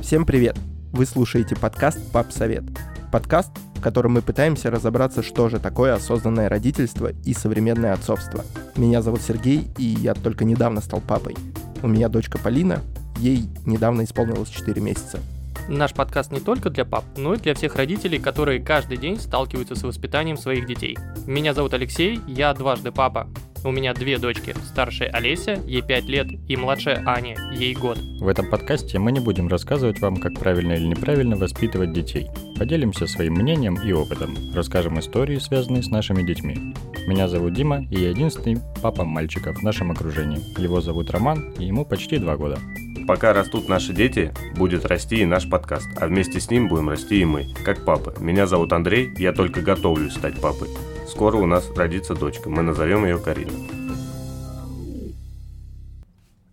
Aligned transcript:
Всем 0.00 0.24
привет! 0.24 0.56
Вы 0.92 1.04
слушаете 1.06 1.56
подкаст 1.56 1.98
«Пап 2.12 2.30
Совет». 2.30 2.62
Подкаст, 3.10 3.50
в 3.74 3.80
котором 3.80 4.12
мы 4.12 4.22
пытаемся 4.22 4.70
разобраться, 4.70 5.22
что 5.22 5.48
же 5.48 5.58
такое 5.58 5.92
осознанное 5.94 6.48
родительство 6.48 7.10
и 7.24 7.34
современное 7.34 7.92
отцовство. 7.92 8.44
Меня 8.76 9.02
зовут 9.02 9.20
Сергей, 9.22 9.68
и 9.76 9.84
я 9.84 10.14
только 10.14 10.44
недавно 10.44 10.80
стал 10.80 11.00
папой. 11.00 11.36
У 11.82 11.88
меня 11.88 12.08
дочка 12.08 12.38
Полина, 12.38 12.80
ей 13.18 13.50
недавно 13.66 14.04
исполнилось 14.04 14.48
4 14.48 14.80
месяца. 14.80 15.18
Наш 15.68 15.92
подкаст 15.92 16.32
не 16.32 16.40
только 16.40 16.70
для 16.70 16.84
пап, 16.84 17.04
но 17.16 17.34
и 17.34 17.38
для 17.38 17.54
всех 17.54 17.76
родителей, 17.76 18.20
которые 18.20 18.62
каждый 18.62 18.96
день 18.96 19.18
сталкиваются 19.18 19.74
с 19.74 19.82
воспитанием 19.82 20.38
своих 20.38 20.66
детей. 20.66 20.96
Меня 21.26 21.52
зовут 21.52 21.74
Алексей, 21.74 22.20
я 22.26 22.54
дважды 22.54 22.92
папа. 22.92 23.28
У 23.64 23.70
меня 23.70 23.92
две 23.92 24.18
дочки. 24.18 24.54
Старшая 24.64 25.10
Олеся, 25.10 25.60
ей 25.66 25.82
5 25.82 26.04
лет, 26.04 26.28
и 26.48 26.56
младшая 26.56 27.02
Аня, 27.06 27.36
ей 27.52 27.74
год. 27.74 27.98
В 28.20 28.28
этом 28.28 28.48
подкасте 28.48 28.98
мы 28.98 29.10
не 29.10 29.20
будем 29.20 29.48
рассказывать 29.48 30.00
вам, 30.00 30.16
как 30.18 30.34
правильно 30.34 30.74
или 30.74 30.86
неправильно 30.86 31.36
воспитывать 31.36 31.92
детей. 31.92 32.28
Поделимся 32.56 33.06
своим 33.06 33.34
мнением 33.34 33.76
и 33.82 33.92
опытом. 33.92 34.36
Расскажем 34.54 34.98
истории, 35.00 35.38
связанные 35.38 35.82
с 35.82 35.88
нашими 35.88 36.22
детьми. 36.22 36.74
Меня 37.06 37.26
зовут 37.26 37.54
Дима, 37.54 37.84
и 37.90 37.98
я 37.98 38.10
единственный 38.10 38.58
папа 38.80 39.04
мальчиков 39.04 39.58
в 39.58 39.62
нашем 39.62 39.90
окружении. 39.90 40.40
Его 40.60 40.80
зовут 40.80 41.10
Роман, 41.10 41.54
и 41.58 41.64
ему 41.64 41.84
почти 41.84 42.18
два 42.18 42.36
года. 42.36 42.58
Пока 43.08 43.32
растут 43.32 43.68
наши 43.68 43.92
дети, 43.92 44.32
будет 44.56 44.84
расти 44.84 45.16
и 45.16 45.24
наш 45.24 45.48
подкаст, 45.48 45.88
а 45.96 46.06
вместе 46.06 46.40
с 46.40 46.50
ним 46.50 46.68
будем 46.68 46.90
расти 46.90 47.22
и 47.22 47.24
мы, 47.24 47.46
как 47.64 47.84
папы. 47.84 48.14
Меня 48.20 48.46
зовут 48.46 48.72
Андрей, 48.72 49.10
я 49.16 49.32
только 49.32 49.62
готовлюсь 49.62 50.12
стать 50.12 50.38
папой. 50.40 50.68
Скоро 51.08 51.36
у 51.38 51.46
нас 51.46 51.70
родится 51.74 52.14
дочка, 52.14 52.50
мы 52.50 52.62
назовем 52.62 53.04
ее 53.04 53.18
Карина. 53.18 53.50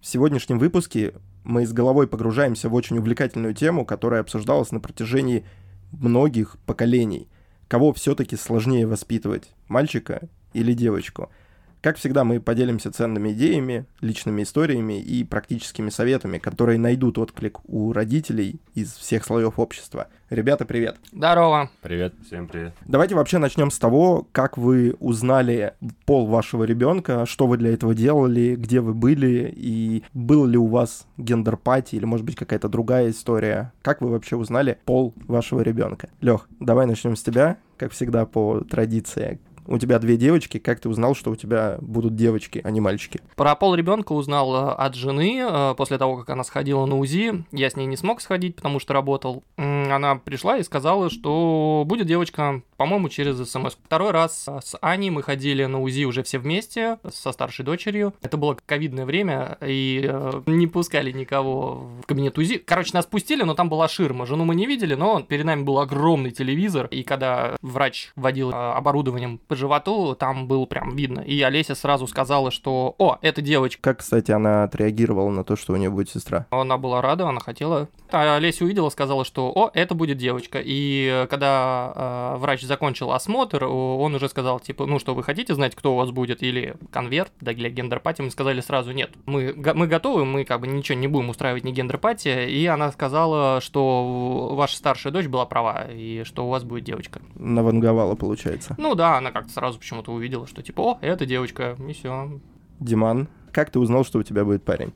В 0.02 0.08
сегодняшнем 0.08 0.60
выпуске 0.60 1.14
мы 1.44 1.66
с 1.66 1.74
головой 1.74 2.08
погружаемся 2.08 2.70
в 2.70 2.74
очень 2.74 2.98
увлекательную 2.98 3.54
тему, 3.54 3.86
которая 3.86 4.22
обсуждалась 4.22 4.72
на 4.72 4.80
протяжении 4.80 5.46
многих 5.92 6.58
поколений. 6.66 7.28
Кого 7.68 7.94
все-таки 7.94 8.38
сложнее 8.38 8.88
воспитывать, 8.88 9.52
мальчика 9.68 10.30
или 10.54 10.74
девочку– 10.74 11.30
как 11.86 11.98
всегда, 11.98 12.24
мы 12.24 12.40
поделимся 12.40 12.92
ценными 12.92 13.34
идеями, 13.34 13.86
личными 14.02 14.42
историями 14.42 15.00
и 15.00 15.24
практическими 15.24 15.92
советами, 15.92 16.40
которые 16.40 16.80
найдут 16.80 17.20
отклик 17.20 17.60
у 17.70 17.94
родителей 17.94 18.60
из 18.74 18.92
всех 18.94 19.24
слоев 19.24 19.60
общества. 19.60 20.08
Ребята, 20.32 20.66
привет. 20.66 20.98
Здорово. 21.12 21.70
Привет. 21.84 22.16
Всем 22.26 22.48
привет. 22.48 22.74
Давайте 22.88 23.14
вообще 23.14 23.38
начнем 23.38 23.70
с 23.70 23.78
того, 23.78 24.28
как 24.32 24.58
вы 24.58 24.96
узнали 25.00 25.76
пол 26.08 26.26
вашего 26.26 26.64
ребенка, 26.64 27.28
что 27.28 27.46
вы 27.46 27.58
для 27.58 27.72
этого 27.72 27.94
делали, 27.94 28.56
где 28.56 28.80
вы 28.80 28.96
были, 28.96 29.54
и 29.56 30.04
был 30.16 30.48
ли 30.48 30.58
у 30.58 30.66
вас 30.66 31.06
gender 31.18 31.61
party 31.61 31.98
или, 31.98 32.06
может 32.06 32.26
быть, 32.26 32.36
какая-то 32.36 32.68
другая 32.68 33.12
история. 33.12 33.74
Как 33.84 34.02
вы 34.02 34.10
вообще 34.10 34.38
узнали 34.38 34.80
пол 34.86 35.14
вашего 35.28 35.62
ребенка? 35.62 36.10
Лех, 36.20 36.50
давай 36.60 36.88
начнем 36.88 37.16
с 37.16 37.22
тебя, 37.22 37.58
как 37.78 37.92
всегда 37.92 38.26
по 38.26 38.62
традиции 38.62 39.40
у 39.68 39.78
тебя 39.78 40.00
две 40.00 40.18
девочки, 40.18 40.60
как 40.60 40.80
ты 40.80 40.90
узнал, 40.90 41.16
что 41.16 41.32
у 41.32 41.36
тебя 41.36 41.78
будут 41.82 42.16
девочки, 42.16 42.62
а 42.64 42.72
не 42.72 42.82
мальчики? 42.82 43.22
Про 43.36 43.56
пол 43.56 43.76
ребенка 43.76 44.14
узнал 44.14 44.56
э, 44.56 44.74
от 44.74 44.96
жены 44.96 45.46
э, 45.48 45.76
после 45.76 45.98
того, 45.98 46.18
как 46.18 46.30
она 46.30 46.44
сходила 46.44 46.86
на 46.86 46.98
УЗИ. 46.98 47.46
Я 47.52 47.70
с 47.70 47.76
ней 47.76 47.86
не 47.86 47.98
смог 47.98 48.22
сходить, 48.22 48.56
потому 48.56 48.80
что 48.80 48.94
работал. 48.94 49.44
Она 49.58 50.16
пришла 50.16 50.58
и 50.58 50.64
сказала, 50.64 51.10
что 51.10 51.84
будет 51.86 52.08
девочка, 52.08 52.62
по-моему, 52.78 53.10
через 53.10 53.38
СМС. 53.38 53.76
Второй 53.84 54.12
раз 54.12 54.46
э, 54.48 54.60
с 54.64 54.78
Аней 54.82 55.10
мы 55.10 55.24
ходили 55.24 55.66
на 55.66 55.82
УЗИ 55.82 56.06
уже 56.06 56.24
все 56.24 56.40
вместе, 56.40 57.00
со 57.12 57.32
старшей 57.32 57.64
дочерью. 57.64 58.14
Это 58.22 58.38
было 58.38 58.58
ковидное 58.66 59.06
время, 59.06 59.58
и 59.62 60.12
не 60.46 60.68
пускали 60.68 61.12
никого 61.12 61.88
в 62.02 62.06
кабинет 62.06 62.38
УЗИ. 62.38 62.58
Короче, 62.58 62.92
нас 62.94 63.06
пустили, 63.06 63.44
но 63.44 63.54
там 63.54 63.70
была 63.70 63.88
ширма. 63.88 64.26
Жену 64.26 64.46
мы 64.46 64.56
не 64.56 64.66
видели, 64.66 64.96
но 64.96 65.22
перед 65.22 65.46
нами 65.46 65.64
был 65.64 65.80
огромный 65.80 66.32
телевизор, 66.32 66.88
и 66.88 67.04
когда 67.04 67.56
врач 67.62 68.12
водил 68.16 68.52
оборудованием 68.54 69.38
по 69.38 69.56
животу, 69.56 70.16
там 70.16 70.48
было 70.48 70.66
прям 70.66 70.96
видно. 70.96 71.22
И 71.22 71.42
Олеся 71.42 71.76
сразу 71.76 72.08
сказала, 72.08 72.52
что 72.52 72.96
«О, 72.98 73.18
это 73.22 73.42
девочка». 73.42 73.82
Как, 73.82 74.00
кстати, 74.00 74.32
она 74.32 74.64
отреагировала 74.64 75.30
на 75.30 75.44
то, 75.44 75.56
что 75.56 75.74
у 75.74 75.76
нее 75.76 75.90
будет 75.90 76.10
сестра? 76.10 76.48
Она 76.50 76.78
была 76.78 77.02
рада, 77.02 77.28
она 77.28 77.40
хотела. 77.40 77.90
А 78.12 78.36
Олеся 78.36 78.66
увидела, 78.66 78.90
сказала, 78.90 79.26
что 79.26 79.52
«О, 79.54 79.72
это 79.74 79.96
будет 79.96 80.18
девочка». 80.18 80.62
И 80.64 81.26
когда 81.30 82.34
э, 82.36 82.38
врач 82.38 82.65
закончил 82.66 83.12
осмотр, 83.12 83.64
он 83.64 84.14
уже 84.14 84.28
сказал, 84.28 84.60
типа, 84.60 84.86
ну 84.86 85.00
что, 85.00 85.16
вы 85.16 85.24
хотите 85.24 85.56
знать, 85.56 85.76
кто 85.76 85.94
у 85.94 85.98
вас 85.98 86.12
будет? 86.12 86.44
Или 86.44 86.76
конверт 86.92 87.32
да, 87.40 87.54
для 87.54 87.70
гендерпатии? 87.70 88.22
Мы 88.22 88.32
сказали 88.32 88.60
сразу 88.60 88.92
«Нет, 88.92 89.12
мы, 89.26 89.54
мы 89.56 89.88
готовы, 89.88 90.26
мы 90.26 90.44
как 90.44 90.60
бы 90.60 90.68
ничего 90.68 90.98
не 90.98 91.08
будем 91.08 91.30
устраивать 91.30 91.64
ни 91.64 91.72
гендерпатии». 91.72 92.50
И 92.50 92.66
она 92.66 92.92
сказала, 92.92 93.62
что 93.62 94.54
ваша 94.56 94.76
старшая 94.76 95.14
дочь 95.14 95.28
была 95.28 95.46
права, 95.46 95.88
и 95.90 96.24
что 96.26 96.46
у 96.46 96.50
вас 96.50 96.64
будет 96.64 96.84
девочка. 96.84 97.22
Наванговала, 97.36 98.16
получается. 98.16 98.76
Ну 98.78 98.96
да, 98.96 99.18
она 99.18 99.32
как 99.32 99.46
как-то 99.46 99.54
сразу 99.54 99.80
почему-то 99.80 100.12
увидела, 100.12 100.48
что 100.48 100.62
типа, 100.62 100.82
о, 100.82 100.98
это 101.02 101.26
девочка, 101.26 101.78
и 101.88 101.94
все. 101.94 102.40
Диман, 102.80 103.28
как 103.52 103.70
ты 103.70 103.80
узнал, 103.80 104.04
что 104.04 104.20
у 104.20 104.24
тебя 104.24 104.44
будет 104.44 104.64
парень? 104.64 104.94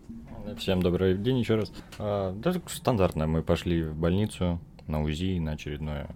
Всем 0.57 0.81
добрый 0.81 1.15
день 1.15 1.39
еще 1.39 1.55
раз. 1.55 1.71
А, 1.99 2.33
да, 2.33 2.53
стандартно. 2.67 3.27
Мы 3.27 3.43
пошли 3.43 3.83
в 3.83 3.95
больницу 3.95 4.59
на 4.87 5.03
УЗИ, 5.03 5.37
на 5.39 5.51
очередное 5.51 6.09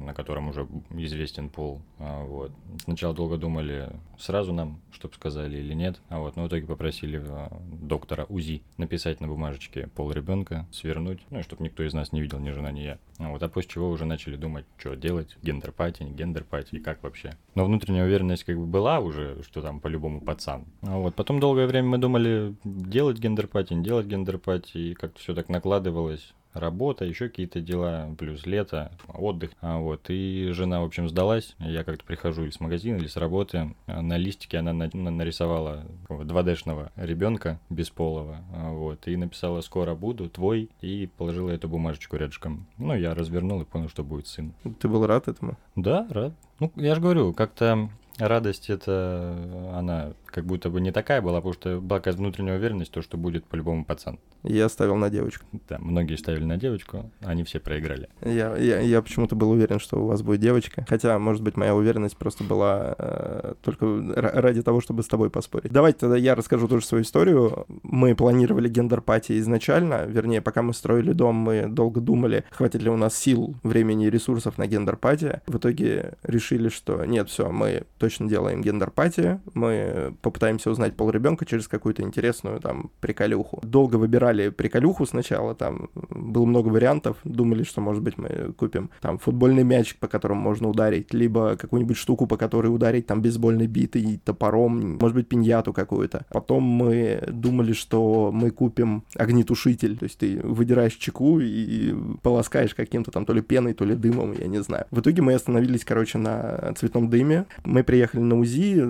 на 0.00 0.14
котором 0.14 0.48
уже 0.48 0.66
известен 0.90 1.48
пол. 1.48 1.80
А, 1.98 2.24
вот. 2.24 2.52
Сначала 2.84 3.14
долго 3.14 3.36
думали, 3.36 3.90
сразу 4.18 4.52
нам, 4.52 4.80
чтобы 4.92 5.14
сказали 5.14 5.58
или 5.58 5.74
нет. 5.74 6.00
А 6.08 6.18
вот, 6.18 6.36
но 6.36 6.44
в 6.44 6.48
итоге 6.48 6.66
попросили 6.66 7.22
а, 7.24 7.50
доктора 7.72 8.26
УЗИ 8.28 8.62
написать 8.76 9.20
на 9.20 9.28
бумажечке 9.28 9.88
пол 9.88 10.10
ребенка, 10.12 10.66
свернуть, 10.72 11.20
ну 11.30 11.42
чтобы 11.42 11.64
никто 11.64 11.82
из 11.82 11.92
нас 11.92 12.12
не 12.12 12.20
видел, 12.20 12.38
ни 12.38 12.50
жена, 12.50 12.72
ни 12.72 12.80
я. 12.80 12.98
А 13.18 13.28
вот, 13.28 13.42
а 13.42 13.48
после 13.48 13.70
чего 13.70 13.90
уже 13.90 14.04
начали 14.04 14.36
думать, 14.36 14.64
что 14.78 14.94
делать, 14.94 15.36
гендер-пати, 15.42 16.02
не 16.02 16.12
гендер-пати, 16.12 16.76
и 16.76 16.80
как 16.80 17.02
вообще. 17.02 17.36
Но 17.54 17.64
внутренняя 17.64 18.04
уверенность 18.04 18.44
как 18.44 18.56
бы 18.56 18.66
была 18.66 19.00
уже, 19.00 19.42
что 19.42 19.60
там 19.62 19.80
по-любому 19.80 20.20
пацан. 20.20 20.64
Вот, 20.80 21.14
потом 21.14 21.40
долгое 21.40 21.66
время 21.66 21.88
мы 21.88 21.98
думали, 21.98 22.54
делать 22.64 23.18
гендер-пати, 23.18 23.74
не 23.74 23.84
делать 23.84 24.06
гендер-пати, 24.06 24.78
и 24.78 24.94
как-то 24.94 25.18
все 25.18 25.34
так 25.34 25.48
накладывалось 25.48 26.34
работа, 26.52 27.04
еще 27.04 27.28
какие-то 27.28 27.60
дела, 27.60 28.14
плюс 28.18 28.46
лето, 28.46 28.92
отдых. 29.08 29.50
А 29.60 29.78
вот, 29.78 30.06
и 30.08 30.50
жена, 30.52 30.80
в 30.80 30.84
общем, 30.84 31.08
сдалась. 31.08 31.54
Я 31.58 31.84
как-то 31.84 32.04
прихожу 32.04 32.44
из 32.44 32.60
магазина 32.60 32.96
или 32.96 33.06
с 33.06 33.16
работы. 33.16 33.74
На 33.86 34.16
листике 34.16 34.58
она 34.58 34.72
на, 34.72 34.90
на, 34.92 35.10
нарисовала 35.10 35.84
2D-шного 36.08 36.90
ребенка 36.96 37.60
бесполого. 37.68 38.38
А 38.54 38.70
вот, 38.70 39.06
и 39.06 39.16
написала 39.16 39.60
«Скоро 39.60 39.94
буду, 39.94 40.28
твой», 40.28 40.70
и 40.80 41.08
положила 41.16 41.50
эту 41.50 41.68
бумажечку 41.68 42.16
рядышком. 42.16 42.66
Ну, 42.78 42.94
я 42.94 43.14
развернул 43.14 43.60
и 43.62 43.64
понял, 43.64 43.88
что 43.88 44.04
будет 44.04 44.26
сын. 44.26 44.52
Ты 44.80 44.88
был 44.88 45.06
рад 45.06 45.28
этому? 45.28 45.56
Да, 45.76 46.06
рад. 46.10 46.32
Ну, 46.58 46.72
я 46.76 46.94
же 46.94 47.00
говорю, 47.00 47.32
как-то 47.32 47.88
радость 48.18 48.70
это 48.70 49.72
она 49.74 50.12
как 50.30 50.44
будто 50.44 50.70
бы 50.70 50.80
не 50.80 50.92
такая 50.92 51.22
была, 51.22 51.38
потому 51.38 51.54
что 51.54 51.80
была 51.80 52.00
какая-то 52.00 52.18
внутренняя 52.18 52.56
уверенность, 52.56 52.92
то, 52.92 53.02
что 53.02 53.16
будет 53.16 53.44
по-любому 53.44 53.84
пацан. 53.84 54.18
Я 54.42 54.68
ставил 54.68 54.96
на 54.96 55.10
девочку. 55.10 55.44
Да, 55.68 55.78
многие 55.78 56.16
ставили 56.16 56.44
на 56.44 56.56
девочку, 56.56 57.10
они 57.20 57.44
все 57.44 57.60
проиграли. 57.60 58.08
Я, 58.22 58.56
я, 58.56 58.80
я 58.80 59.02
почему-то 59.02 59.36
был 59.36 59.50
уверен, 59.50 59.78
что 59.78 60.02
у 60.02 60.06
вас 60.06 60.22
будет 60.22 60.40
девочка. 60.40 60.86
Хотя, 60.88 61.18
может 61.18 61.42
быть, 61.42 61.56
моя 61.56 61.74
уверенность 61.74 62.16
просто 62.16 62.44
была 62.44 62.94
э, 62.98 63.54
только 63.62 63.86
ради 64.16 64.62
того, 64.62 64.80
чтобы 64.80 65.02
с 65.02 65.08
тобой 65.08 65.30
поспорить. 65.30 65.72
Давайте 65.72 65.98
тогда 65.98 66.16
я 66.16 66.34
расскажу 66.34 66.68
тоже 66.68 66.86
свою 66.86 67.04
историю. 67.04 67.66
Мы 67.82 68.14
планировали 68.14 68.68
гендер-пати 68.68 69.38
изначально, 69.40 70.06
вернее, 70.06 70.40
пока 70.40 70.62
мы 70.62 70.72
строили 70.72 71.12
дом, 71.12 71.34
мы 71.34 71.66
долго 71.68 72.00
думали, 72.00 72.44
хватит 72.50 72.82
ли 72.82 72.88
у 72.90 72.96
нас 72.96 73.16
сил, 73.16 73.54
времени 73.62 74.06
и 74.06 74.10
ресурсов 74.10 74.56
на 74.56 74.66
гендер-пати. 74.66 75.42
В 75.46 75.58
итоге 75.58 76.14
решили, 76.22 76.68
что 76.68 77.04
нет, 77.04 77.28
все, 77.28 77.50
мы 77.50 77.84
точно 77.98 78.28
делаем 78.28 78.62
гендер-пати, 78.62 79.40
мы 79.54 80.14
попытаемся 80.20 80.70
узнать 80.70 80.94
пол 80.94 81.10
ребенка 81.10 81.46
через 81.46 81.68
какую-то 81.68 82.02
интересную 82.02 82.60
там 82.60 82.90
приколюху. 83.00 83.60
Долго 83.62 83.96
выбирали 83.96 84.50
приколюху 84.50 85.06
сначала, 85.06 85.54
там 85.54 85.90
было 86.10 86.44
много 86.44 86.68
вариантов, 86.68 87.16
думали, 87.24 87.62
что, 87.62 87.80
может 87.80 88.02
быть, 88.02 88.18
мы 88.18 88.52
купим 88.56 88.90
там 89.00 89.18
футбольный 89.18 89.64
мячик, 89.64 89.98
по 89.98 90.08
которому 90.08 90.40
можно 90.40 90.68
ударить, 90.68 91.12
либо 91.14 91.56
какую-нибудь 91.56 91.96
штуку, 91.96 92.26
по 92.26 92.36
которой 92.36 92.68
ударить 92.68 93.06
там 93.06 93.22
бейсбольной 93.22 93.66
битой, 93.66 94.20
топором, 94.24 94.98
может 95.00 95.14
быть, 95.14 95.28
пиньяту 95.28 95.72
какую-то. 95.72 96.26
Потом 96.30 96.62
мы 96.62 97.22
думали, 97.28 97.72
что 97.72 98.30
мы 98.32 98.50
купим 98.50 99.04
огнетушитель, 99.16 99.96
то 99.96 100.04
есть 100.04 100.18
ты 100.18 100.40
выдираешь 100.42 100.94
чеку 100.94 101.40
и 101.40 101.94
полоскаешь 102.22 102.74
каким-то 102.74 103.10
там 103.10 103.24
то 103.24 103.32
ли 103.32 103.40
пеной, 103.40 103.74
то 103.74 103.84
ли 103.84 103.94
дымом, 103.94 104.34
я 104.38 104.46
не 104.46 104.62
знаю. 104.62 104.86
В 104.90 105.00
итоге 105.00 105.22
мы 105.22 105.34
остановились, 105.34 105.84
короче, 105.84 106.18
на 106.18 106.72
цветном 106.76 107.08
дыме. 107.08 107.46
Мы 107.64 107.82
приехали 107.82 108.20
на 108.20 108.38
УЗИ, 108.38 108.82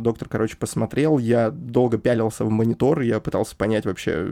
доктор, 0.00 0.28
короче, 0.28 0.56
посмотрел 0.56 0.77
посмотрел, 0.78 1.18
я 1.18 1.50
долго 1.50 1.98
пялился 1.98 2.44
в 2.44 2.50
монитор, 2.50 3.00
я 3.00 3.18
пытался 3.18 3.56
понять 3.56 3.84
вообще, 3.84 4.28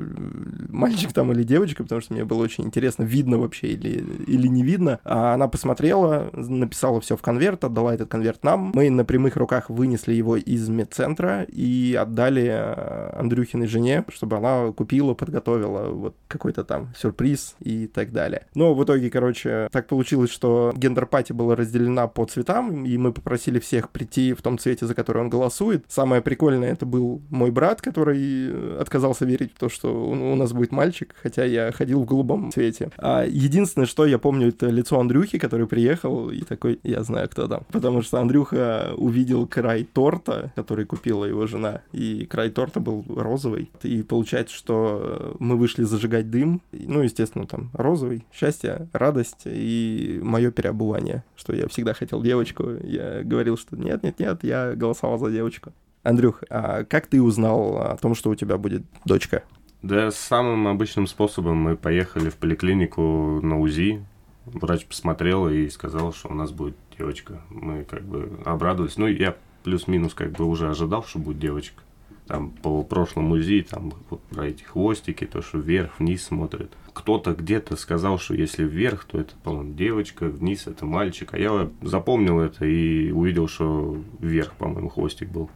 мальчик 0.68 1.12
там 1.12 1.32
или 1.32 1.42
девочка, 1.42 1.82
потому 1.82 2.00
что 2.00 2.14
мне 2.14 2.24
было 2.24 2.44
очень 2.44 2.64
интересно, 2.64 3.02
видно 3.02 3.38
вообще 3.38 3.68
или, 3.68 4.04
или 4.28 4.46
не 4.46 4.62
видно. 4.62 5.00
А 5.02 5.34
она 5.34 5.48
посмотрела, 5.48 6.30
написала 6.32 7.00
все 7.00 7.16
в 7.16 7.22
конверт, 7.22 7.64
отдала 7.64 7.92
этот 7.94 8.08
конверт 8.08 8.44
нам. 8.44 8.70
Мы 8.74 8.90
на 8.90 9.04
прямых 9.04 9.36
руках 9.36 9.70
вынесли 9.70 10.14
его 10.14 10.36
из 10.36 10.68
медцентра 10.68 11.42
и 11.42 11.98
отдали 11.98 12.46
э, 12.48 13.18
Андрюхиной 13.18 13.66
жене, 13.66 14.04
чтобы 14.12 14.36
она 14.36 14.70
купила, 14.70 15.14
подготовила 15.14 15.88
вот 15.88 16.14
какой-то 16.28 16.62
там 16.62 16.94
сюрприз 16.96 17.56
и 17.58 17.88
так 17.88 18.12
далее. 18.12 18.46
Но 18.54 18.72
в 18.72 18.84
итоге, 18.84 19.10
короче, 19.10 19.68
так 19.72 19.88
получилось, 19.88 20.30
что 20.30 20.72
гендер-пати 20.76 21.32
была 21.32 21.56
разделена 21.56 22.06
по 22.06 22.24
цветам, 22.24 22.84
и 22.84 22.96
мы 22.98 23.12
попросили 23.12 23.58
всех 23.58 23.90
прийти 23.90 24.32
в 24.32 24.42
том 24.42 24.58
цвете, 24.58 24.86
за 24.86 24.94
который 24.94 25.22
он 25.22 25.28
голосует. 25.28 25.84
Самое 25.88 26.22
прикольное 26.22 26.35
это 26.36 26.86
был 26.86 27.22
мой 27.30 27.50
брат, 27.50 27.80
который 27.82 28.78
отказался 28.78 29.24
верить 29.24 29.52
в 29.54 29.58
то, 29.58 29.68
что 29.68 30.08
у 30.08 30.34
нас 30.36 30.52
будет 30.52 30.72
мальчик, 30.72 31.14
хотя 31.22 31.44
я 31.44 31.72
ходил 31.72 32.02
в 32.02 32.04
голубом 32.04 32.50
цвете. 32.52 32.90
А 32.98 33.24
единственное, 33.24 33.86
что 33.86 34.06
я 34.06 34.18
помню, 34.18 34.48
это 34.48 34.68
лицо 34.68 34.98
Андрюхи, 34.98 35.38
который 35.38 35.66
приехал 35.66 36.30
и 36.30 36.42
такой, 36.42 36.80
я 36.82 37.02
знаю, 37.02 37.28
кто 37.28 37.48
там. 37.48 37.62
Потому 37.72 38.02
что 38.02 38.20
Андрюха 38.20 38.92
увидел 38.96 39.46
край 39.46 39.84
торта, 39.84 40.52
который 40.54 40.84
купила 40.84 41.24
его 41.24 41.46
жена, 41.46 41.82
и 41.92 42.26
край 42.26 42.50
торта 42.50 42.80
был 42.80 43.04
розовый. 43.08 43.70
И 43.82 44.02
получается, 44.02 44.54
что 44.54 45.36
мы 45.38 45.56
вышли 45.56 45.84
зажигать 45.84 46.30
дым, 46.30 46.62
ну, 46.72 47.02
естественно, 47.02 47.46
там 47.46 47.70
розовый, 47.72 48.24
счастье, 48.32 48.88
радость 48.92 49.42
и 49.44 50.20
мое 50.22 50.50
переобувание, 50.50 51.24
что 51.36 51.54
я 51.54 51.68
всегда 51.68 51.94
хотел 51.94 52.22
девочку. 52.22 52.64
Я 52.82 53.22
говорил, 53.22 53.56
что 53.56 53.76
нет, 53.76 54.02
нет, 54.02 54.18
нет, 54.18 54.38
я 54.42 54.74
голосовал 54.74 55.18
за 55.18 55.30
девочку. 55.30 55.72
Андрюх, 56.06 56.42
а 56.48 56.84
как 56.84 57.06
ты 57.08 57.20
узнал 57.20 57.78
о 57.78 57.96
том, 57.96 58.14
что 58.14 58.30
у 58.30 58.34
тебя 58.34 58.56
будет 58.58 58.82
дочка? 59.04 59.42
Да, 59.82 60.10
самым 60.10 60.68
обычным 60.68 61.06
способом 61.06 61.56
мы 61.58 61.76
поехали 61.76 62.30
в 62.30 62.36
поликлинику 62.36 63.40
на 63.42 63.60
УЗИ. 63.60 64.04
Врач 64.46 64.86
посмотрел 64.86 65.48
и 65.48 65.68
сказал, 65.68 66.12
что 66.12 66.28
у 66.28 66.34
нас 66.34 66.52
будет 66.52 66.76
девочка. 66.96 67.40
Мы 67.50 67.84
как 67.84 68.02
бы 68.02 68.30
обрадовались. 68.44 68.96
Ну, 68.96 69.06
я 69.06 69.36
плюс-минус 69.64 70.14
как 70.14 70.32
бы 70.32 70.44
уже 70.44 70.70
ожидал, 70.70 71.04
что 71.04 71.18
будет 71.18 71.40
девочка. 71.40 71.82
Там 72.26 72.50
по 72.50 72.82
прошлому 72.82 73.34
УЗИ, 73.34 73.66
там 73.68 73.92
вот 74.10 74.20
про 74.22 74.46
эти 74.46 74.62
хвостики, 74.64 75.26
то, 75.26 75.42
что 75.42 75.58
вверх-вниз 75.58 76.24
смотрят. 76.24 76.72
Кто-то 76.92 77.34
где-то 77.34 77.76
сказал, 77.76 78.18
что 78.18 78.34
если 78.34 78.64
вверх, 78.64 79.04
то 79.04 79.20
это, 79.20 79.34
по-моему, 79.44 79.74
девочка, 79.74 80.24
вниз 80.24 80.66
это 80.66 80.86
мальчик. 80.86 81.34
А 81.34 81.38
я 81.38 81.70
запомнил 81.82 82.40
это 82.40 82.64
и 82.64 83.10
увидел, 83.10 83.46
что 83.46 83.96
вверх, 84.18 84.54
по-моему, 84.54 84.88
хвостик 84.88 85.28
был. 85.28 85.50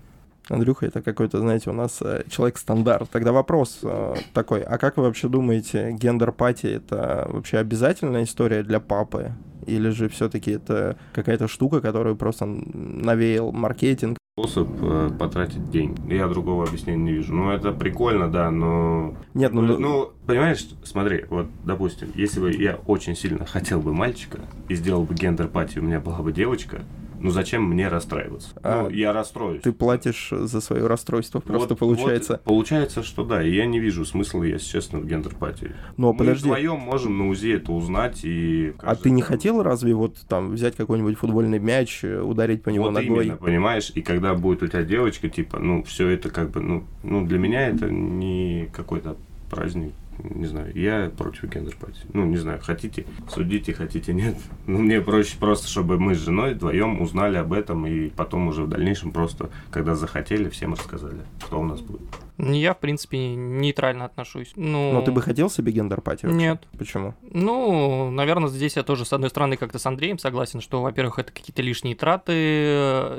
Андрюха, 0.49 0.87
это 0.87 1.03
какой-то, 1.03 1.39
знаете, 1.39 1.71
у 1.71 1.73
нас 1.73 2.01
э, 2.03 2.25
человек-стандарт. 2.29 3.09
Тогда 3.11 3.33
вопрос 3.33 3.81
э, 3.83 4.15
такой, 4.35 4.63
а 4.63 4.79
как 4.79 4.97
вы 4.97 5.05
вообще 5.05 5.29
думаете, 5.29 5.93
гендер-пати 5.93 6.67
это 6.67 7.27
вообще 7.31 7.59
обязательная 7.59 8.25
история 8.25 8.63
для 8.63 8.81
папы? 8.81 9.33
Или 9.67 9.91
же 9.91 10.09
все-таки 10.09 10.53
это 10.53 10.97
какая-то 11.13 11.47
штука, 11.47 11.81
которую 11.81 12.17
просто 12.17 12.47
навеял 12.47 13.53
маркетинг? 13.53 14.17
Способ 14.39 14.69
э, 14.81 15.11
потратить 15.19 15.71
деньги. 15.71 16.15
Я 16.15 16.27
другого 16.27 16.65
объяснения 16.65 17.03
не 17.03 17.13
вижу. 17.13 17.35
Ну, 17.35 17.51
это 17.51 17.73
прикольно, 17.73 18.31
да, 18.31 18.51
но... 18.51 19.15
Нет, 19.35 19.53
ну... 19.53 19.63
Ну, 19.63 19.79
ну 19.79 20.13
понимаешь, 20.27 20.67
смотри, 20.83 21.27
вот, 21.29 21.47
допустим, 21.65 22.09
если 22.15 22.41
бы 22.41 22.53
я 22.53 22.79
очень 22.87 23.15
сильно 23.15 23.45
хотел 23.45 23.81
бы 23.81 23.93
мальчика 23.93 24.41
и 24.69 24.75
сделал 24.75 25.05
бы 25.05 25.15
гендер-пати, 25.15 25.79
у 25.79 25.83
меня 25.83 26.01
была 26.01 26.19
бы 26.19 26.33
девочка, 26.33 26.83
ну 27.21 27.31
зачем 27.31 27.65
мне 27.65 27.89
расстраиваться? 27.89 28.51
А, 28.63 28.83
ну, 28.83 28.91
я 28.91 29.13
расстроюсь. 29.13 29.63
Ты 29.63 29.73
платишь 29.73 30.29
за 30.31 30.61
свое 30.61 30.87
расстройство, 30.87 31.41
просто 31.41 31.71
вот, 31.71 31.79
получается. 31.79 32.33
Вот, 32.33 32.43
получается, 32.45 33.03
что 33.03 33.25
да, 33.25 33.43
и 33.43 33.55
я 33.55 33.67
не 33.67 33.79
вижу 33.79 34.05
смысла, 34.05 34.43
если 34.43 34.67
честно, 34.67 34.99
в 34.99 35.07
гендер-пати. 35.07 35.73
Но 35.97 36.13
Мы 36.13 36.19
подожди. 36.19 36.45
вдвоем 36.45 36.79
можем 36.79 37.19
на 37.19 37.29
УЗИ 37.29 37.57
это 37.57 37.73
узнать 37.73 38.21
и... 38.25 38.75
А 38.79 38.95
ты 38.95 39.11
не 39.11 39.23
хотел 39.23 39.63
разве 39.63 39.95
вот 39.95 40.17
там 40.29 40.53
взять 40.53 40.77
какой-нибудь 40.77 41.19
футбольный 41.19 41.59
мяч, 41.59 42.03
э, 42.03 42.21
ударить 42.21 42.63
по 42.63 42.71
нему 42.71 42.87
вот 42.87 42.93
ногой? 42.93 43.27
Именно, 43.27 43.37
понимаешь, 43.37 43.93
и 43.95 44.03
когда 44.03 44.35
будет 44.35 44.63
у 44.63 44.67
тебя 44.67 44.83
девочка, 44.83 45.29
типа, 45.29 45.59
ну, 45.59 45.83
все 45.85 46.09
это 46.09 46.31
как 46.31 46.51
бы, 46.51 46.61
ну, 46.61 46.85
ну, 47.03 47.27
для 47.27 47.39
меня 47.39 47.69
это 47.69 47.91
не 47.91 48.69
какой-то 48.73 49.17
праздник, 49.51 49.93
не 50.23 50.47
знаю, 50.47 50.73
я 50.75 51.11
против 51.17 51.45
гендер-пати. 51.45 52.01
Ну, 52.13 52.25
не 52.27 52.37
знаю, 52.37 52.61
хотите, 52.63 53.07
судите, 53.29 53.73
хотите, 53.73 54.13
нет. 54.13 54.37
Ну, 54.67 54.79
мне 54.79 55.01
проще 55.01 55.37
просто, 55.39 55.67
чтобы 55.69 55.99
мы 55.99 56.15
с 56.15 56.19
женой 56.19 56.55
вдвоем 56.55 57.01
узнали 57.01 57.37
об 57.37 57.53
этом, 57.53 57.87
и 57.87 58.09
потом 58.11 58.49
уже 58.49 58.63
в 58.63 58.69
дальнейшем 58.69 59.11
просто, 59.11 59.51
когда 59.71 59.95
захотели, 59.95 60.49
всем 60.49 60.75
рассказали, 60.75 61.21
что 61.45 61.59
у 61.59 61.65
нас 61.65 61.81
будет. 61.81 62.03
Я, 62.39 62.75
в 62.75 62.79
принципе, 62.79 63.35
нейтрально 63.35 64.05
отношусь. 64.05 64.53
Ну... 64.57 64.93
Но 64.93 65.03
ты 65.03 65.13
бы 65.13 65.23
хотел 65.23 65.51
себе 65.51 65.73
гендер-пати? 65.73 66.27
Нет. 66.27 66.63
Почему? 66.79 67.15
Ну, 67.23 68.11
наверное, 68.11 68.49
здесь 68.49 68.77
я 68.77 68.83
тоже, 68.83 69.05
с 69.05 69.13
одной 69.13 69.31
стороны, 69.31 69.57
как-то 69.57 69.79
с 69.79 69.87
Андреем 69.87 70.19
согласен, 70.19 70.61
что, 70.61 70.83
во-первых, 70.83 71.19
это 71.19 71.33
какие-то 71.33 71.63
лишние 71.63 71.97
траты, 71.97 72.33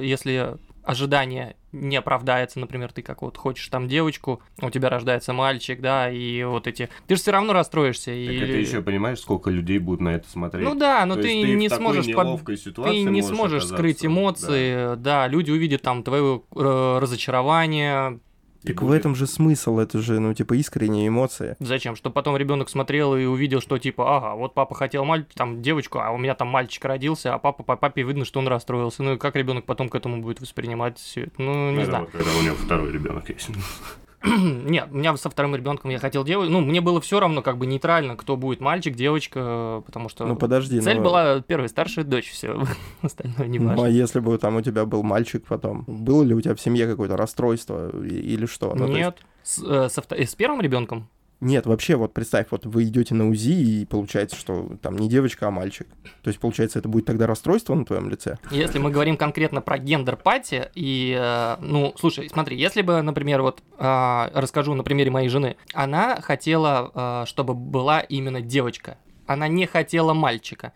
если 0.01 0.57
ожидание 0.83 1.55
не 1.71 1.95
оправдается, 1.95 2.59
например, 2.59 2.91
ты 2.91 3.01
как 3.01 3.21
вот 3.21 3.37
хочешь 3.37 3.67
там 3.67 3.87
девочку, 3.87 4.41
у 4.61 4.69
тебя 4.69 4.89
рождается 4.89 5.33
мальчик, 5.33 5.79
да, 5.79 6.09
и 6.09 6.43
вот 6.43 6.67
эти... 6.67 6.89
Ты 7.07 7.15
же 7.15 7.21
все 7.21 7.31
равно 7.31 7.53
расстроишься. 7.53 8.07
Так 8.07 8.13
и... 8.13 8.39
ты 8.39 8.57
еще 8.57 8.81
понимаешь, 8.81 9.19
сколько 9.19 9.49
людей 9.49 9.79
будут 9.79 10.01
на 10.01 10.09
это 10.09 10.29
смотреть? 10.29 10.65
Ну 10.65 10.75
да, 10.75 11.05
но 11.05 11.15
ты, 11.15 11.23
ты 11.23 11.53
не 11.53 11.69
сможешь... 11.69 12.13
Под... 12.13 12.43
Ты 12.45 13.03
не 13.03 13.21
сможешь 13.21 13.67
скрыть 13.67 14.05
эмоции, 14.05 14.95
да. 14.95 14.95
да, 14.95 15.27
люди 15.27 15.51
увидят 15.51 15.81
там 15.81 16.03
твое 16.03 16.41
э, 16.55 16.97
разочарование, 17.01 18.19
так 18.63 18.75
будет... 18.81 18.89
в 18.89 18.91
этом 18.91 19.15
же 19.15 19.27
смысл, 19.27 19.79
это 19.79 19.99
же, 19.99 20.19
ну, 20.19 20.33
типа, 20.33 20.53
искренние 20.53 21.07
эмоции. 21.07 21.55
Зачем? 21.59 21.95
Чтобы 21.95 22.13
потом 22.13 22.37
ребенок 22.37 22.69
смотрел 22.69 23.15
и 23.15 23.25
увидел, 23.25 23.61
что, 23.61 23.77
типа, 23.77 24.17
ага, 24.17 24.35
вот 24.35 24.53
папа 24.53 24.75
хотел 24.75 25.03
маль... 25.05 25.25
там 25.33 25.61
девочку, 25.61 25.99
а 25.99 26.11
у 26.11 26.17
меня 26.17 26.35
там 26.35 26.47
мальчик 26.47 26.85
родился, 26.85 27.33
а 27.33 27.39
папа 27.39 27.63
по 27.63 27.75
папе 27.75 28.03
видно, 28.03 28.25
что 28.25 28.39
он 28.39 28.47
расстроился. 28.47 29.03
Ну, 29.03 29.13
и 29.13 29.17
как 29.17 29.35
ребенок 29.35 29.65
потом 29.65 29.89
к 29.89 29.95
этому 29.95 30.21
будет 30.21 30.41
воспринимать 30.41 30.99
все 30.99 31.23
это? 31.23 31.41
Ну, 31.41 31.71
не 31.71 31.81
это 31.81 31.85
знаю. 31.85 32.09
Когда 32.11 32.31
у 32.39 32.41
него 32.43 32.55
второй 32.55 32.91
ребенок 32.91 33.29
есть. 33.29 33.49
Нет, 34.23 34.89
у 34.91 34.97
меня 34.97 35.17
со 35.17 35.29
вторым 35.29 35.55
ребенком 35.55 35.89
я 35.89 35.97
хотел 35.97 36.23
девочку. 36.23 36.51
Ну, 36.51 36.61
мне 36.61 36.79
было 36.79 37.01
все 37.01 37.19
равно, 37.19 37.41
как 37.41 37.57
бы 37.57 37.65
нейтрально, 37.65 38.15
кто 38.15 38.37
будет 38.37 38.61
мальчик, 38.61 38.95
девочка, 38.95 39.81
потому 39.85 40.09
что. 40.09 40.25
Ну 40.25 40.35
подожди. 40.35 40.79
Цель 40.79 40.97
но... 40.97 41.03
была 41.03 41.41
первая 41.41 41.67
старшая 41.67 42.05
дочь, 42.05 42.29
все 42.29 42.63
остальное 43.01 43.47
не 43.47 43.57
важно. 43.57 43.75
Ну, 43.75 43.83
а 43.83 43.89
если 43.89 44.19
бы 44.19 44.37
там 44.37 44.57
у 44.57 44.61
тебя 44.61 44.85
был 44.85 45.01
мальчик 45.01 45.43
потом, 45.47 45.85
было 45.87 46.23
ли 46.23 46.35
у 46.35 46.41
тебя 46.41 46.55
в 46.55 46.61
семье 46.61 46.87
какое-то 46.87 47.17
расстройство 47.17 47.89
или 48.03 48.45
что? 48.45 48.75
Ну, 48.75 48.87
Нет. 48.87 49.17
Есть... 49.17 49.27
С, 49.43 49.63
э, 49.63 49.89
со, 49.89 50.03
с 50.07 50.35
первым 50.35 50.61
ребенком 50.61 51.09
нет, 51.41 51.65
вообще, 51.65 51.95
вот 51.95 52.13
представь, 52.13 52.47
вот 52.51 52.67
вы 52.67 52.83
идете 52.83 53.15
на 53.15 53.27
УЗИ, 53.27 53.81
и 53.81 53.85
получается, 53.85 54.35
что 54.35 54.77
там 54.79 54.95
не 54.95 55.09
девочка, 55.09 55.47
а 55.47 55.51
мальчик. 55.51 55.87
То 56.21 56.27
есть, 56.27 56.39
получается, 56.39 56.77
это 56.77 56.87
будет 56.87 57.05
тогда 57.05 57.25
расстройство 57.25 57.73
на 57.73 57.83
твоем 57.83 58.09
лице? 58.09 58.37
Если 58.51 58.77
мы 58.77 58.91
говорим 58.91 59.17
конкретно 59.17 59.59
про 59.59 59.79
гендер-пати, 59.79 60.69
и, 60.75 61.17
э, 61.19 61.57
ну, 61.59 61.95
слушай, 61.97 62.29
смотри, 62.29 62.57
если 62.57 62.83
бы, 62.83 63.01
например, 63.01 63.41
вот 63.41 63.63
э, 63.79 64.29
расскажу 64.35 64.75
на 64.75 64.83
примере 64.83 65.09
моей 65.09 65.29
жены, 65.29 65.57
она 65.73 66.21
хотела, 66.21 66.91
э, 66.93 67.25
чтобы 67.25 67.55
была 67.55 68.01
именно 68.01 68.39
девочка, 68.39 68.97
она 69.25 69.47
не 69.47 69.65
хотела 69.65 70.13
мальчика. 70.13 70.73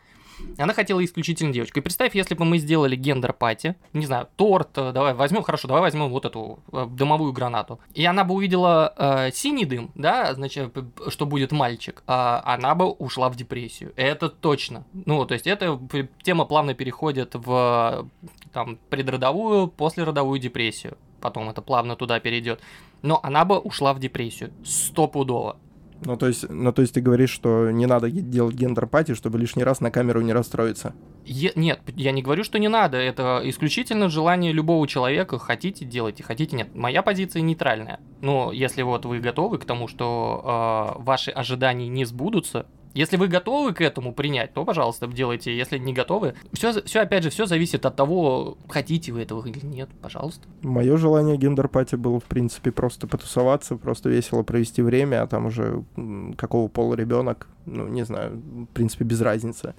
Она 0.58 0.74
хотела 0.74 1.04
исключительно 1.04 1.54
девочку. 1.54 1.80
И 1.80 1.82
представь, 1.82 2.16
если 2.16 2.36
бы 2.36 2.46
мы 2.46 2.58
сделали 2.58 2.96
гендер-пати, 2.96 3.76
не 3.94 4.06
знаю, 4.06 4.28
торт, 4.36 4.78
э, 4.78 4.92
давай 4.92 5.14
возьмем, 5.14 5.44
хорошо, 5.44 5.68
давай 5.68 5.82
возьмем 5.82 6.10
вот 6.10 6.26
эту 6.26 6.60
э, 6.72 6.88
дымовую 6.90 7.34
гранату. 7.34 7.80
И 7.94 8.06
она 8.06 8.24
бы 8.24 8.34
увидела 8.34 8.94
э, 8.98 9.32
синий 9.32 9.66
дым, 9.66 9.92
да, 9.96 10.34
значит, 10.34 10.76
что 11.08 11.26
будет 11.26 11.52
мальчик, 11.52 12.04
а 12.08 12.42
она 12.46 12.76
бы 12.76 12.90
ушла 12.90 13.30
в 13.30 13.36
депрессию. 13.36 13.94
Это 13.96 14.30
точно. 14.30 14.86
Ну, 14.94 15.26
то 15.26 15.34
есть 15.34 15.48
эта 15.48 15.80
тема 16.24 16.46
плавно 16.46 16.74
переходит 16.74 17.36
в 17.36 18.08
там 18.54 18.78
предродовую, 18.90 19.68
послеродовую 19.68 20.40
депрессию. 20.40 20.98
Потом 21.22 21.50
это 21.50 21.62
плавно 21.62 21.96
туда 21.96 22.20
перейдет. 22.20 22.62
Но 23.02 23.20
она 23.24 23.46
бы 23.46 23.58
ушла 23.60 23.94
в 23.94 24.00
депрессию. 24.00 24.52
Стопудово. 24.64 25.58
Ну, 26.04 26.18
то 26.18 26.28
есть, 26.28 26.50
ну, 26.50 26.72
то 26.74 26.82
есть 26.82 26.94
ты 26.94 27.02
говоришь, 27.02 27.30
что 27.30 27.72
не 27.72 27.86
надо 27.86 28.12
делать 28.12 28.56
гендер-пати, 28.56 29.14
чтобы 29.14 29.40
лишний 29.40 29.64
раз 29.64 29.80
на 29.80 29.92
камеру 29.92 30.22
не 30.22 30.34
расстроиться? 30.34 30.94
Е- 31.26 31.54
нет, 31.56 31.82
я 31.96 32.12
не 32.12 32.22
говорю, 32.22 32.44
что 32.44 32.60
не 32.60 32.68
надо. 32.68 32.98
Это 32.98 33.42
исключительно 33.44 34.10
желание 34.10 34.52
любого 34.52 34.88
человека. 34.88 35.40
Хотите, 35.40 35.86
делайте, 35.86 36.24
хотите, 36.24 36.56
нет. 36.56 36.76
Моя 36.76 37.02
позиция 37.02 37.42
нейтральная. 37.42 38.00
Но 38.22 38.52
если 38.52 38.82
вот 38.82 39.06
вы 39.06 39.20
готовы 39.20 39.58
к 39.58 39.66
тому, 39.66 39.88
что 39.88 40.96
э, 40.98 41.02
ваши 41.02 41.32
ожидания 41.32 41.88
не 41.88 42.06
сбудутся, 42.06 42.68
если 42.96 43.18
вы 43.18 43.28
готовы 43.28 43.74
к 43.74 43.82
этому 43.82 44.14
принять, 44.14 44.54
то, 44.54 44.64
пожалуйста, 44.66 45.06
делайте. 45.08 45.56
Если 45.56 45.78
не 45.78 45.94
готовы, 45.94 46.34
все, 46.54 46.82
все 46.84 47.02
опять 47.02 47.24
же, 47.24 47.30
все 47.30 47.46
зависит 47.46 47.86
от 47.86 47.96
того, 47.96 48.58
хотите 48.70 49.12
вы 49.12 49.22
этого 49.22 49.46
или 49.46 49.64
нет, 49.64 49.90
пожалуйста. 50.02 50.48
Мое 50.62 50.96
желание 50.98 51.38
гендер-пати 51.38 51.96
было, 51.96 52.20
в 52.20 52.24
принципе, 52.24 52.72
просто 52.72 53.06
потусоваться, 53.06 53.76
просто 53.76 54.10
весело 54.10 54.44
провести 54.44 54.82
время, 54.82 55.24
а 55.24 55.28
там 55.28 55.48
уже 55.48 55.84
какого 56.38 56.70
пола 56.70 56.96
ребенок, 56.96 57.48
ну, 57.66 57.88
не 57.88 58.06
знаю, 58.06 58.32
в 58.36 58.66
принципе, 58.74 59.04
без 59.06 59.22
разницы. 59.22 59.74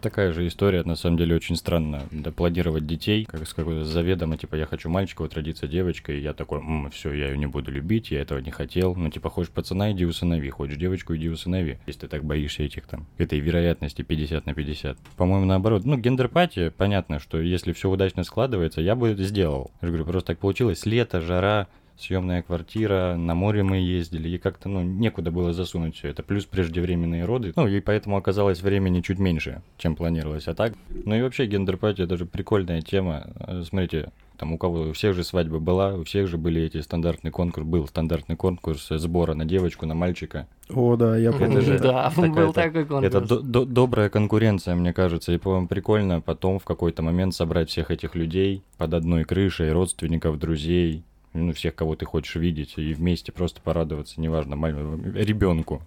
Такая 0.00 0.32
же 0.32 0.46
история, 0.46 0.82
на 0.84 0.96
самом 0.96 1.18
деле, 1.18 1.36
очень 1.36 1.56
странно. 1.56 2.02
Да, 2.10 2.30
планировать 2.30 2.86
детей, 2.86 3.24
как 3.24 3.46
с 3.46 3.54
какой-то 3.54 3.84
заведомо, 3.84 4.36
типа, 4.36 4.56
я 4.56 4.66
хочу 4.66 4.88
мальчика, 4.88 5.22
вот 5.22 5.34
родится 5.34 5.66
девочка, 5.66 6.12
и 6.12 6.20
я 6.20 6.32
такой, 6.32 6.62
все, 6.92 7.12
я 7.12 7.30
ее 7.30 7.38
не 7.38 7.46
буду 7.46 7.70
любить, 7.70 8.10
я 8.10 8.20
этого 8.20 8.38
не 8.38 8.50
хотел. 8.50 8.94
Ну, 8.94 9.10
типа, 9.10 9.30
хочешь 9.30 9.52
пацана, 9.52 9.92
иди 9.92 10.04
усынови, 10.04 10.50
хочешь 10.50 10.76
девочку, 10.76 11.14
иди 11.14 11.28
усынови. 11.28 11.78
Если 11.86 12.00
ты 12.00 12.08
так 12.08 12.24
боишься 12.24 12.62
этих 12.62 12.86
там, 12.86 13.06
этой 13.18 13.40
вероятности 13.40 14.02
50 14.02 14.46
на 14.46 14.54
50. 14.54 14.98
По-моему, 15.16 15.46
наоборот. 15.46 15.84
Ну, 15.84 15.96
гендерпатия, 15.96 16.70
понятно, 16.70 17.18
что 17.18 17.40
если 17.40 17.72
все 17.72 17.90
удачно 17.90 18.24
складывается, 18.24 18.80
я 18.80 18.94
бы 18.94 19.08
это 19.08 19.22
сделал. 19.24 19.72
Я 19.80 19.88
говорю, 19.88 20.04
просто 20.04 20.28
так 20.28 20.38
получилось. 20.38 20.86
Лето, 20.86 21.20
жара, 21.20 21.68
съемная 21.98 22.42
квартира, 22.42 23.16
на 23.16 23.34
море 23.34 23.62
мы 23.62 23.78
ездили, 23.78 24.28
и 24.30 24.38
как-то, 24.38 24.68
ну, 24.68 24.82
некуда 24.82 25.30
было 25.30 25.52
засунуть 25.52 25.96
все 25.96 26.08
это. 26.08 26.22
Плюс 26.22 26.44
преждевременные 26.44 27.24
роды, 27.24 27.52
ну, 27.56 27.66
и 27.66 27.80
поэтому 27.80 28.16
оказалось 28.16 28.62
времени 28.62 29.00
чуть 29.00 29.18
меньше, 29.18 29.62
чем 29.78 29.96
планировалось. 29.96 30.48
А 30.48 30.54
так, 30.54 30.74
ну 30.90 31.14
и 31.14 31.22
вообще 31.22 31.46
гендерпатия 31.46 32.06
даже 32.06 32.26
прикольная 32.26 32.82
тема. 32.82 33.26
Смотрите, 33.68 34.10
там 34.36 34.52
у 34.52 34.58
кого 34.58 34.80
у 34.88 34.92
всех 34.92 35.14
же 35.14 35.22
свадьба 35.22 35.60
была, 35.60 35.94
у 35.94 36.04
всех 36.04 36.26
же 36.26 36.38
были 36.38 36.62
эти 36.62 36.80
стандартный 36.80 37.30
конкурс, 37.30 37.66
был 37.66 37.86
стандартный 37.86 38.36
конкурс 38.36 38.88
сбора 38.88 39.34
на 39.34 39.44
девочку, 39.44 39.86
на 39.86 39.94
мальчика. 39.94 40.48
О, 40.68 40.96
да, 40.96 41.16
я 41.16 41.30
помню. 41.30 41.58
Это 41.58 41.60
же 41.60 41.78
да, 41.78 42.12
был 42.16 42.52
такой 42.52 42.84
конкурс. 42.84 43.14
Это 43.14 43.20
до, 43.20 43.40
до, 43.40 43.64
добрая 43.64 44.08
конкуренция, 44.08 44.74
мне 44.74 44.92
кажется, 44.92 45.32
и 45.32 45.38
по 45.38 45.64
прикольно 45.66 46.20
потом 46.20 46.58
в 46.58 46.64
какой-то 46.64 47.02
момент 47.02 47.34
собрать 47.34 47.70
всех 47.70 47.90
этих 47.90 48.14
людей 48.16 48.64
под 48.76 48.94
одной 48.94 49.24
крышей, 49.24 49.70
родственников, 49.70 50.38
друзей, 50.38 51.04
ну, 51.34 51.52
всех, 51.52 51.74
кого 51.74 51.96
ты 51.96 52.06
хочешь 52.06 52.36
видеть, 52.36 52.74
и 52.76 52.94
вместе 52.94 53.32
просто 53.32 53.60
порадоваться, 53.60 54.20
неважно, 54.20 54.56
маленькому 54.56 55.12
ребенку. 55.14 55.82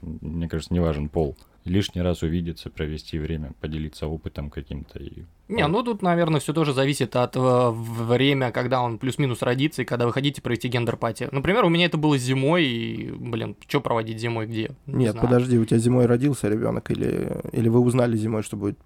Мне 0.00 0.48
кажется, 0.48 0.72
не 0.72 0.80
важен 0.80 1.08
пол. 1.10 1.36
Лишний 1.66 2.00
раз 2.00 2.22
увидеться, 2.22 2.70
провести 2.70 3.18
время, 3.18 3.52
поделиться 3.60 4.06
опытом 4.06 4.50
каким-то. 4.50 5.00
И... 5.00 5.24
Не, 5.48 5.66
ну 5.66 5.82
тут, 5.82 6.00
наверное, 6.00 6.40
все 6.40 6.54
тоже 6.54 6.72
зависит 6.72 7.14
от 7.16 7.36
э, 7.36 7.70
время, 7.72 8.52
когда 8.52 8.80
он 8.80 8.98
плюс-минус 8.98 9.42
родится, 9.42 9.82
и 9.82 9.84
когда 9.84 10.06
вы 10.06 10.12
хотите 10.12 10.40
провести 10.40 10.68
гендер-пати. 10.68 11.28
Например, 11.30 11.64
у 11.64 11.68
меня 11.68 11.86
это 11.86 11.98
было 11.98 12.16
зимой, 12.16 12.64
и, 12.64 13.10
блин, 13.10 13.56
что 13.66 13.80
проводить 13.80 14.20
зимой 14.20 14.46
где? 14.46 14.70
Не 14.86 15.06
Нет, 15.06 15.12
знаю. 15.12 15.26
подожди, 15.26 15.58
у 15.58 15.64
тебя 15.64 15.78
зимой 15.78 16.06
родился 16.06 16.48
ребенок, 16.48 16.90
или, 16.90 17.36
или 17.52 17.68
вы 17.68 17.80
узнали 17.80 18.16
зимой, 18.16 18.42
что 18.42 18.56
будет 18.56 18.78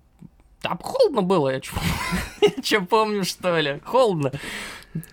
там 0.61 0.79
холодно 0.79 1.23
было, 1.23 1.51
я 1.51 1.61
что 1.63 2.81
помню, 2.89 3.25
что 3.25 3.59
ли? 3.59 3.81
Холодно. 3.85 4.33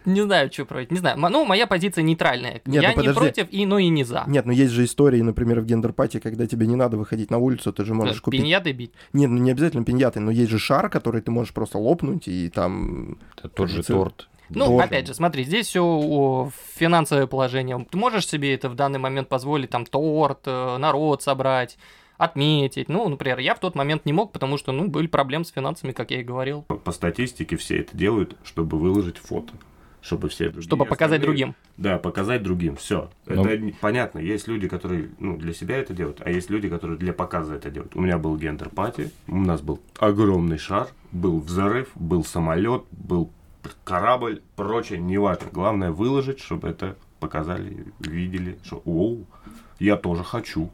Не 0.06 0.22
знаю, 0.22 0.52
что 0.52 0.66
против. 0.66 0.92
Не 0.92 0.98
знаю. 0.98 1.18
Ну, 1.18 1.46
моя 1.46 1.68
позиция 1.68 2.02
нейтральная. 2.02 2.62
Нет, 2.66 2.82
я 2.82 2.94
ну, 2.96 3.04
не 3.04 3.14
против, 3.14 3.48
и, 3.52 3.66
но 3.66 3.78
и 3.78 3.90
не 3.90 4.04
за. 4.04 4.24
Нет, 4.28 4.46
но 4.46 4.52
есть 4.52 4.72
же 4.72 4.84
истории, 4.84 5.22
например, 5.22 5.62
в 5.62 5.66
гендерпате, 5.66 6.20
когда 6.20 6.48
тебе 6.48 6.66
не 6.66 6.76
надо 6.76 6.98
выходить 6.98 7.30
на 7.30 7.38
улицу, 7.38 7.72
ты 7.72 7.86
же 7.86 7.94
можешь 7.94 8.22
купить... 8.22 8.42
Пиньяты 8.42 8.72
бить? 8.72 8.92
Нет, 9.14 9.30
ну 9.30 9.38
не 9.38 9.52
обязательно 9.52 9.86
пиньяты, 9.86 10.20
но 10.20 10.32
есть 10.32 10.50
же 10.50 10.58
шар, 10.58 10.90
который 10.90 11.22
ты 11.22 11.30
можешь 11.30 11.54
просто 11.54 11.78
лопнуть, 11.78 12.28
и 12.28 12.50
там... 12.50 13.20
Это 13.38 13.50
тот 13.50 13.70
же 13.70 13.84
торт. 13.84 14.28
Ну, 14.50 14.66
Должен. 14.66 14.82
опять 14.82 15.08
же, 15.08 15.14
смотри, 15.14 15.44
здесь 15.44 15.68
все 15.68 16.52
финансовое 16.76 17.28
положение. 17.28 17.86
Ты 17.90 17.98
можешь 17.98 18.28
себе 18.28 18.54
это 18.56 18.70
в 18.70 18.76
данный 18.76 18.98
момент 18.98 19.28
позволить, 19.28 19.70
там, 19.70 19.86
торт, 19.86 20.40
э, 20.46 20.78
народ 20.78 21.22
собрать, 21.22 21.78
отметить. 22.18 22.90
Ну, 22.90 23.08
например, 23.10 23.40
я 23.40 23.56
в 23.56 23.60
тот 23.60 23.76
момент 23.76 24.06
не 24.06 24.14
мог, 24.14 24.32
потому 24.32 24.58
что, 24.58 24.72
ну, 24.72 24.88
были 24.88 25.08
проблемы 25.08 25.46
с 25.46 25.52
финансами, 25.52 25.92
как 25.92 26.12
я 26.12 26.22
и 26.22 26.24
говорил. 26.24 26.64
По 26.64 26.92
статистике 26.92 27.58
все 27.58 27.80
это 27.80 27.96
делают, 27.96 28.36
чтобы 28.44 28.78
выложить 28.78 29.18
фото 29.18 29.54
чтобы 30.00 30.30
все 30.30 30.46
другие 30.46 30.64
Чтобы 30.64 30.86
показать 30.86 31.22
другим. 31.22 31.54
Да, 31.76 31.98
показать 31.98 32.42
другим, 32.42 32.78
все. 32.78 33.10
Но... 33.26 33.44
Ну. 33.44 33.50
Это 33.50 33.76
понятно, 33.82 34.20
есть 34.20 34.48
люди, 34.48 34.68
которые 34.70 35.10
ну, 35.20 35.38
для 35.38 35.54
себя 35.54 35.78
это 35.78 35.94
делают, 35.94 36.22
а 36.24 36.30
есть 36.30 36.50
люди, 36.50 36.70
которые 36.70 36.98
для 36.98 37.12
показа 37.12 37.56
это 37.56 37.70
делают. 37.70 37.96
У 37.96 38.02
меня 38.02 38.18
был 38.18 38.38
гендер-пати, 38.38 39.12
у 39.28 39.38
нас 39.38 39.62
был 39.62 39.82
огромный 40.00 40.60
шар, 40.60 40.88
был 41.12 41.40
взрыв, 41.40 41.90
был 41.96 42.24
самолет, 42.24 42.84
был 42.92 43.32
корабль, 43.84 44.42
прочее, 44.56 45.00
неважно. 45.00 45.48
Главное 45.52 45.92
выложить, 45.92 46.40
чтобы 46.40 46.70
это 46.70 46.96
показали, 47.20 47.86
видели, 48.00 48.58
что 48.64 48.82
оу, 48.86 49.26
я 49.80 49.98
тоже 49.98 50.24
хочу. 50.24 50.70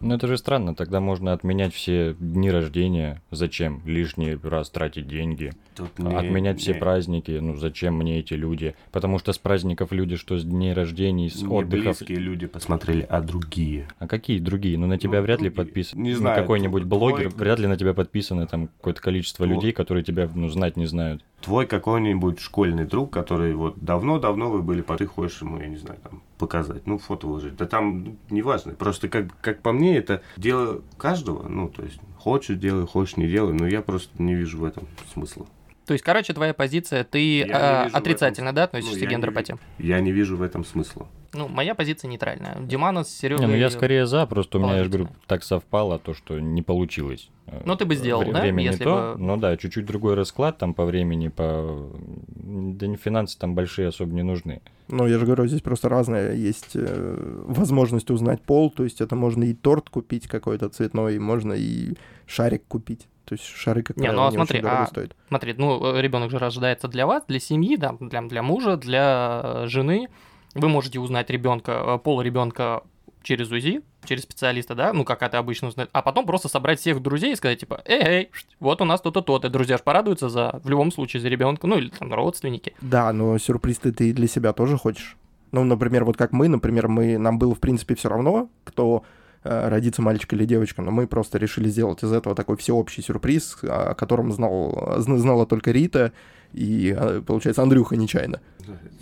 Ну 0.00 0.14
это 0.14 0.26
же 0.26 0.38
странно, 0.38 0.74
тогда 0.74 1.00
можно 1.00 1.32
отменять 1.32 1.74
все 1.74 2.14
дни 2.18 2.50
рождения. 2.50 3.20
Зачем 3.30 3.82
лишний 3.84 4.36
раз 4.42 4.70
тратить 4.70 5.08
деньги? 5.08 5.52
Тут 5.74 5.98
не, 5.98 6.14
отменять 6.14 6.56
не. 6.56 6.62
все 6.62 6.74
праздники. 6.74 7.32
Ну 7.32 7.56
зачем 7.56 7.96
мне 7.96 8.20
эти 8.20 8.34
люди? 8.34 8.74
Потому 8.92 9.18
что 9.18 9.32
с 9.32 9.38
праздников 9.38 9.92
люди, 9.92 10.16
что 10.16 10.38
с 10.38 10.44
дней 10.44 10.72
рождений, 10.72 11.28
с 11.28 11.42
не 11.42 11.48
отдыхов. 11.48 11.98
близкие 11.98 12.18
люди 12.18 12.46
посмотрели, 12.46 13.06
а 13.08 13.20
другие. 13.20 13.88
А 13.98 14.06
какие 14.06 14.38
другие? 14.38 14.78
Ну 14.78 14.86
на 14.86 14.98
тебя 14.98 15.18
ну, 15.18 15.24
вряд 15.24 15.38
другие. 15.38 15.50
ли 15.50 15.56
подписан. 15.56 16.02
Не 16.02 16.14
знаю. 16.14 16.40
какой-нибудь 16.40 16.84
блогер, 16.84 17.30
твой... 17.30 17.44
вряд 17.44 17.58
ли 17.58 17.66
на 17.66 17.76
тебя 17.76 17.94
подписано 17.94 18.46
там 18.46 18.68
какое-то 18.68 19.00
количество 19.00 19.46
твой... 19.46 19.56
людей, 19.56 19.72
которые 19.72 20.04
тебя 20.04 20.30
ну 20.32 20.48
знать 20.48 20.76
не 20.76 20.86
знают. 20.86 21.24
Твой 21.40 21.66
какой-нибудь 21.66 22.40
школьный 22.40 22.84
друг, 22.84 23.12
который 23.12 23.54
вот 23.54 23.78
давно-давно 23.78 24.50
вы 24.50 24.62
были, 24.62 24.82
ты 24.82 25.06
хочешь 25.06 25.40
ему, 25.40 25.58
я 25.60 25.68
не 25.68 25.76
знаю, 25.76 26.00
там 26.02 26.22
показать, 26.36 26.86
ну, 26.86 26.98
фото 26.98 27.26
выложить. 27.26 27.56
Да 27.56 27.66
там 27.66 28.04
ну, 28.04 28.16
неважно. 28.30 28.72
Просто 28.72 29.08
как, 29.08 29.26
как 29.40 29.62
по 29.62 29.72
мне, 29.72 29.96
это 29.96 30.22
дело 30.36 30.82
каждого. 30.96 31.48
Ну, 31.48 31.68
то 31.68 31.82
есть, 31.82 32.00
хочешь 32.18 32.56
делай, 32.56 32.86
хочешь 32.86 33.16
не 33.16 33.28
делай, 33.28 33.52
но 33.52 33.66
я 33.66 33.82
просто 33.82 34.20
не 34.20 34.34
вижу 34.34 34.58
в 34.58 34.64
этом 34.64 34.86
смысла. 35.12 35.46
То 35.86 35.94
есть, 35.94 36.04
короче, 36.04 36.34
твоя 36.34 36.52
позиция, 36.52 37.02
ты 37.02 37.42
э, 37.42 37.46
отрицательно, 37.50 38.48
этом... 38.48 38.56
да, 38.56 38.64
относишься 38.64 39.00
ну, 39.00 39.06
к 39.06 39.08
гендерпатии? 39.08 39.56
Я 39.78 40.00
не 40.00 40.12
вижу 40.12 40.36
в 40.36 40.42
этом 40.42 40.64
смысла. 40.64 41.08
Ну, 41.32 41.48
моя 41.48 41.74
позиция 41.74 42.08
нейтральная. 42.08 42.56
Диманос, 42.60 43.08
Серега. 43.10 43.42
Не, 43.42 43.48
ну 43.48 43.54
я 43.54 43.70
скорее 43.70 44.06
за, 44.06 44.26
просто 44.26 44.58
у 44.58 44.62
меня, 44.62 44.76
я 44.76 44.84
же 44.84 44.90
говорю, 44.90 45.08
так 45.26 45.44
совпало 45.44 45.98
то, 45.98 46.14
что 46.14 46.40
не 46.40 46.62
получилось. 46.62 47.30
Ну, 47.64 47.76
ты 47.76 47.84
бы 47.84 47.94
сделал, 47.94 48.22
Вре- 48.22 48.32
да? 48.32 48.40
Время 48.40 48.62
если 48.62 48.80
не 48.80 48.84
то, 48.84 49.14
бы... 49.16 49.22
ну 49.22 49.36
да, 49.36 49.56
чуть-чуть 49.56 49.86
другой 49.86 50.14
расклад 50.14 50.58
там 50.58 50.74
по 50.74 50.84
времени, 50.84 51.28
по... 51.28 51.90
Да 52.26 52.86
не 52.86 52.96
финансы 52.96 53.38
там 53.38 53.54
большие 53.54 53.88
особо 53.88 54.12
не 54.12 54.22
нужны. 54.22 54.60
Ну, 54.88 55.06
я 55.06 55.18
же 55.18 55.26
говорю, 55.26 55.46
здесь 55.46 55.60
просто 55.60 55.88
разное. 55.88 56.34
Есть 56.34 56.72
э, 56.74 57.42
возможность 57.46 58.10
узнать 58.10 58.42
пол, 58.42 58.70
то 58.70 58.84
есть 58.84 59.00
это 59.00 59.16
можно 59.16 59.44
и 59.44 59.54
торт 59.54 59.90
купить 59.90 60.26
какой-то 60.26 60.68
цветной, 60.68 61.18
можно 61.18 61.52
и 61.52 61.94
шарик 62.26 62.66
купить. 62.68 63.06
То 63.24 63.34
есть 63.34 63.44
шары, 63.44 63.82
как 63.82 63.98
не, 63.98 64.10
ну, 64.10 64.22
а 64.22 64.32
смотри, 64.32 64.60
очень 64.60 64.68
а, 64.68 64.86
стоят. 64.86 65.14
Смотри, 65.28 65.54
ну, 65.58 65.94
э, 65.94 66.00
ребенок 66.00 66.30
же 66.30 66.38
рождается 66.38 66.88
для 66.88 67.06
вас, 67.06 67.24
для 67.28 67.38
семьи, 67.38 67.76
да, 67.76 67.94
для, 68.00 68.22
для 68.22 68.42
мужа, 68.42 68.78
для 68.78 69.42
э, 69.44 69.66
жены. 69.66 70.08
Вы 70.54 70.68
можете 70.68 70.98
узнать 71.00 71.30
ребенка, 71.30 71.72
э, 71.72 71.98
пол 71.98 72.20
ребенка 72.22 72.82
через 73.22 73.50
УЗИ, 73.50 73.82
через 74.04 74.22
специалиста, 74.22 74.74
да, 74.74 74.92
ну, 74.92 75.04
как 75.04 75.22
это 75.22 75.38
обычно 75.38 75.68
узнать, 75.68 75.88
а 75.92 76.02
потом 76.02 76.24
просто 76.24 76.48
собрать 76.48 76.80
всех 76.80 77.02
друзей 77.02 77.32
и 77.32 77.36
сказать, 77.36 77.60
типа, 77.60 77.82
эй, 77.84 78.02
эй, 78.02 78.30
вот 78.60 78.80
у 78.80 78.84
нас 78.84 79.00
то-то, 79.00 79.20
то-то, 79.20 79.50
друзья 79.50 79.76
ж 79.76 79.82
порадуются 79.82 80.28
за, 80.28 80.60
в 80.62 80.68
любом 80.68 80.92
случае, 80.92 81.20
за 81.20 81.28
ребенка, 81.28 81.66
ну, 81.66 81.78
или 81.78 81.88
там 81.90 82.12
родственники. 82.14 82.74
Да, 82.80 83.12
но 83.12 83.36
сюрприз 83.38 83.78
ты, 83.78 83.92
ты 83.92 84.12
для 84.12 84.28
себя 84.28 84.52
тоже 84.52 84.78
хочешь. 84.78 85.16
Ну, 85.52 85.64
например, 85.64 86.04
вот 86.04 86.16
как 86.16 86.32
мы, 86.32 86.48
например, 86.48 86.88
мы, 86.88 87.18
нам 87.18 87.38
было, 87.38 87.54
в 87.54 87.60
принципе, 87.60 87.94
все 87.94 88.08
равно, 88.08 88.48
кто 88.64 89.04
Э, 89.44 89.68
родится 89.68 90.02
мальчик 90.02 90.32
или 90.32 90.44
девочка, 90.44 90.82
но 90.82 90.90
мы 90.90 91.06
просто 91.06 91.38
решили 91.38 91.68
сделать 91.68 92.02
из 92.02 92.12
этого 92.12 92.34
такой 92.34 92.56
всеобщий 92.56 93.02
сюрприз, 93.02 93.58
о 93.62 93.94
котором 93.94 94.32
знал, 94.32 94.96
знала 94.98 95.46
только 95.46 95.70
Рита, 95.70 96.12
и, 96.52 96.94
а, 96.96 97.22
получается, 97.22 97.62
Андрюха 97.62 97.96
нечаянно. 97.96 98.40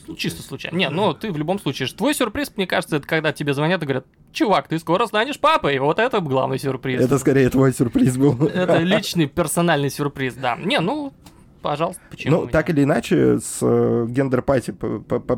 Ну, 0.06 0.14
чисто 0.14 0.42
случайно. 0.42 0.76
Не, 0.76 0.88
ну 0.88 1.14
ты 1.14 1.32
в 1.32 1.36
любом 1.36 1.58
случае, 1.58 1.88
твой 1.88 2.14
сюрприз, 2.14 2.52
мне 2.56 2.66
кажется, 2.66 2.96
это 2.96 3.06
когда 3.06 3.32
тебе 3.32 3.54
звонят 3.54 3.82
и 3.82 3.86
говорят, 3.86 4.06
чувак, 4.32 4.68
ты 4.68 4.78
скоро 4.78 5.06
станешь 5.06 5.38
папой, 5.38 5.78
вот 5.78 5.98
это 5.98 6.20
главный 6.20 6.58
сюрприз. 6.58 7.00
Это 7.00 7.18
скорее 7.18 7.48
твой 7.50 7.72
сюрприз 7.72 8.16
был. 8.16 8.46
Это 8.46 8.78
личный 8.78 9.26
персональный 9.26 9.90
сюрприз, 9.90 10.34
да. 10.34 10.56
Не, 10.56 10.80
ну 10.80 11.12
пожалуйста, 11.62 12.00
почему? 12.10 12.42
Ну, 12.42 12.46
так 12.46 12.70
или 12.70 12.84
иначе, 12.84 13.38
с 13.40 13.58
э, 13.62 14.06
гендер-пати 14.08 14.72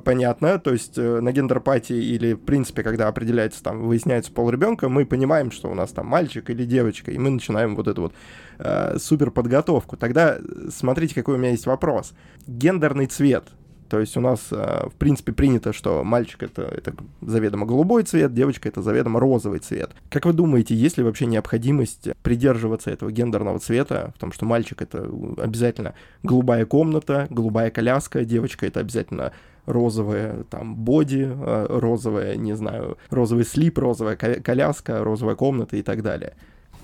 понятно, 0.05 0.59
то 0.59 0.73
есть 0.73 0.99
э, 0.99 1.21
на 1.21 1.33
гендер-пати 1.33 1.93
или, 1.93 2.35
в 2.35 2.41
принципе, 2.41 2.83
когда 2.83 3.09
определяется, 3.09 3.63
там, 3.63 3.87
выясняется 3.87 4.33
пол 4.33 4.51
ребенка, 4.51 4.89
мы 4.89 5.07
понимаем, 5.07 5.51
что 5.51 5.71
у 5.71 5.75
нас 5.75 5.91
там 5.91 6.07
мальчик 6.07 6.51
или 6.51 6.65
девочка, 6.65 7.11
и 7.11 7.19
мы 7.19 7.31
начинаем 7.31 7.77
вот 7.77 7.89
эту 7.89 8.03
вот 8.03 8.13
э, 8.59 8.99
супер 8.99 9.31
подготовку. 9.31 9.97
Тогда 9.97 10.37
э, 10.37 10.69
смотрите, 10.71 11.15
какой 11.15 11.35
у 11.35 11.39
меня 11.39 11.51
есть 11.51 11.67
вопрос. 11.67 12.13
Гендерный 12.47 13.07
цвет— 13.07 13.49
то 13.89 14.01
есть 14.01 14.17
у 14.17 14.21
нас, 14.21 14.49
э, 14.51 14.89
в 14.89 14.95
принципе, 14.95 15.33
принято, 15.33 15.73
что 15.73 16.05
мальчик 16.05 16.43
это, 16.43 16.63
это 16.63 16.95
заведомо 17.21 17.67
голубой 17.67 18.03
цвет, 18.03 18.35
девочка 18.35 18.69
это 18.69 18.83
заведомо 18.83 19.21
розовый 19.21 19.61
цвет. 19.61 19.91
Как 20.11 20.27
вы 20.27 20.33
думаете, 20.33 20.75
есть 20.75 20.99
ли 20.99 21.05
вообще 21.05 21.27
необходимость 21.27 22.09
придерживаться 22.23 22.91
этого 22.91 23.11
гендерного 23.11 23.59
цвета, 23.59 24.13
в 24.17 24.21
том, 24.21 24.33
что 24.33 24.47
мальчик 24.47 24.83
это 24.83 25.09
обязательно 25.39 25.95
голубая 26.23 26.67
комната, 26.67 27.27
голубая 27.31 27.71
коляска, 27.71 28.25
девочка 28.25 28.67
это 28.67 28.81
обязательно 28.81 29.33
розовая 29.67 30.45
там 30.45 30.75
боди, 30.75 31.29
э, 31.31 31.67
розовая, 31.69 32.37
не 32.37 32.55
знаю, 32.55 32.99
розовый 33.11 33.45
слип, 33.45 33.79
розовая 33.79 34.17
коляска, 34.17 35.05
розовая 35.05 35.37
комната 35.37 35.77
и 35.77 35.83
так 35.83 36.03
далее. 36.03 36.35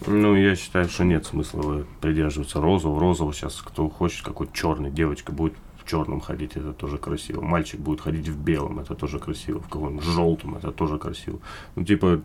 Ну, 0.07 0.35
я 0.35 0.57
считаю, 0.57 0.89
что 0.89 1.05
нет 1.05 1.25
смысла 1.25 1.85
придерживаться 2.01 2.61
розового. 2.61 3.01
Розового 3.01 3.33
сейчас 3.33 3.63
кто 3.63 3.89
хочет, 3.89 4.25
какой 4.25 4.49
черный 4.53 4.91
девочка 4.91 5.33
будет 5.33 5.55
в 5.85 5.89
черном 5.89 6.21
ходить, 6.21 6.53
это 6.57 6.73
тоже 6.73 6.99
красиво. 6.99 7.41
Мальчик 7.43 7.81
будет 7.81 8.01
ходить 8.01 8.29
в 8.29 8.39
белом, 8.43 8.79
это 8.81 8.95
тоже 8.95 9.19
красиво. 9.19 9.61
В 9.61 9.69
каком-нибудь 9.69 10.05
желтом, 10.05 10.57
это 10.57 10.73
тоже 10.73 10.99
красиво. 10.99 11.41
Ну, 11.77 11.85
типа, 11.85 12.23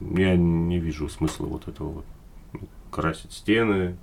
Я 0.00 0.36
не 0.36 0.78
вижу 0.78 1.08
смысла 1.08 1.46
вот 1.46 1.68
этого 1.68 1.88
вот 1.88 2.04
ну, 2.52 2.60
красить 2.90 3.32
стены, 3.32 3.96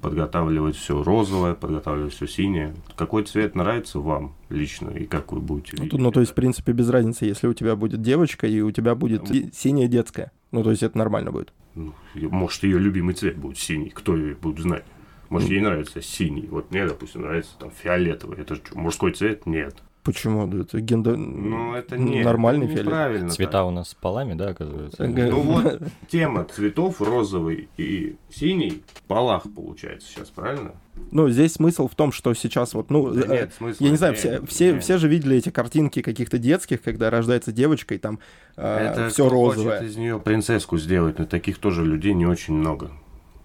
подготавливать 0.00 0.76
все 0.76 1.02
розовое, 1.02 1.54
подготавливать 1.54 2.14
все 2.14 2.26
синее. 2.26 2.74
Какой 2.96 3.24
цвет 3.24 3.54
нравится 3.54 3.98
вам 4.00 4.34
лично 4.50 4.90
и 4.90 5.04
как 5.04 5.32
вы 5.32 5.40
будете 5.40 5.74
Ну, 5.76 5.84
видеть? 5.84 5.98
ну, 5.98 6.10
то 6.10 6.20
есть, 6.20 6.32
в 6.32 6.34
принципе, 6.34 6.72
без 6.72 6.88
разницы, 6.88 7.24
если 7.26 7.48
у 7.48 7.54
тебя 7.54 7.76
будет 7.76 8.00
девочка 8.02 8.46
и 8.46 8.60
у 8.60 8.70
тебя 8.70 8.94
будет 8.94 9.30
и- 9.30 9.50
синяя 9.52 9.88
детская. 9.88 10.30
Ну, 10.52 10.62
то 10.62 10.70
есть, 10.70 10.82
это 10.82 10.96
нормально 10.96 11.32
будет. 11.32 11.52
Ну, 11.74 11.92
может, 12.14 12.62
ее 12.62 12.78
любимый 12.78 13.14
цвет 13.14 13.36
будет 13.36 13.58
синий, 13.58 13.90
кто 13.90 14.16
ее 14.16 14.34
будет 14.36 14.60
знать? 14.60 14.84
Может, 15.28 15.50
ей 15.50 15.60
нравится 15.60 16.00
синий. 16.02 16.46
Вот 16.50 16.70
мне, 16.70 16.86
допустим, 16.86 17.22
нравится 17.22 17.52
там 17.58 17.70
фиолетовый. 17.70 18.38
Это 18.38 18.56
что, 18.56 18.78
мужской 18.78 19.12
цвет? 19.12 19.46
Нет. 19.46 19.76
Почему? 20.06 20.46
Это 20.46 20.80
гендер... 20.80 21.16
Ну, 21.16 21.74
это 21.74 21.98
не 21.98 22.22
Нормальный 22.22 22.66
это 22.72 22.84
фиолет. 22.84 23.32
Цвета 23.32 23.52
так. 23.52 23.66
у 23.66 23.70
нас 23.70 23.88
с 23.88 23.94
полами, 23.94 24.34
да, 24.34 24.50
оказывается? 24.50 25.04
Ну 25.04 25.40
вот 25.40 25.82
тема 26.08 26.44
цветов 26.44 27.02
розовый 27.02 27.68
и 27.76 28.14
синий 28.30 28.82
в 28.94 29.02
полах 29.02 29.46
получается 29.52 30.06
сейчас, 30.08 30.28
правильно? 30.28 30.74
Ну, 31.10 31.28
здесь 31.28 31.54
смысл 31.54 31.88
в 31.88 31.96
том, 31.96 32.12
что 32.12 32.32
сейчас 32.34 32.74
вот, 32.74 32.88
ну, 32.88 33.10
Да 33.10 33.22
э, 33.34 33.40
нет 33.40 33.54
смысла, 33.54 33.84
я 33.84 33.90
не 33.90 33.96
знаю, 33.96 34.12
нет, 34.12 34.20
все, 34.20 34.46
все, 34.46 34.72
нет. 34.74 34.82
все 34.84 34.98
же 34.98 35.08
видели 35.08 35.38
эти 35.38 35.50
картинки 35.50 36.02
каких-то 36.02 36.38
детских, 36.38 36.82
когда 36.82 37.10
рождается 37.10 37.50
девочка, 37.50 37.96
и 37.96 37.98
там 37.98 38.20
Это 38.54 39.08
все 39.10 39.26
кто 39.26 39.34
розовое. 39.34 39.78
хочет 39.78 39.90
из 39.90 39.96
нее 39.96 40.20
принцесску 40.20 40.78
сделать, 40.78 41.18
но 41.18 41.24
таких 41.26 41.58
тоже 41.58 41.84
людей 41.84 42.14
не 42.14 42.26
очень 42.26 42.54
много. 42.54 42.92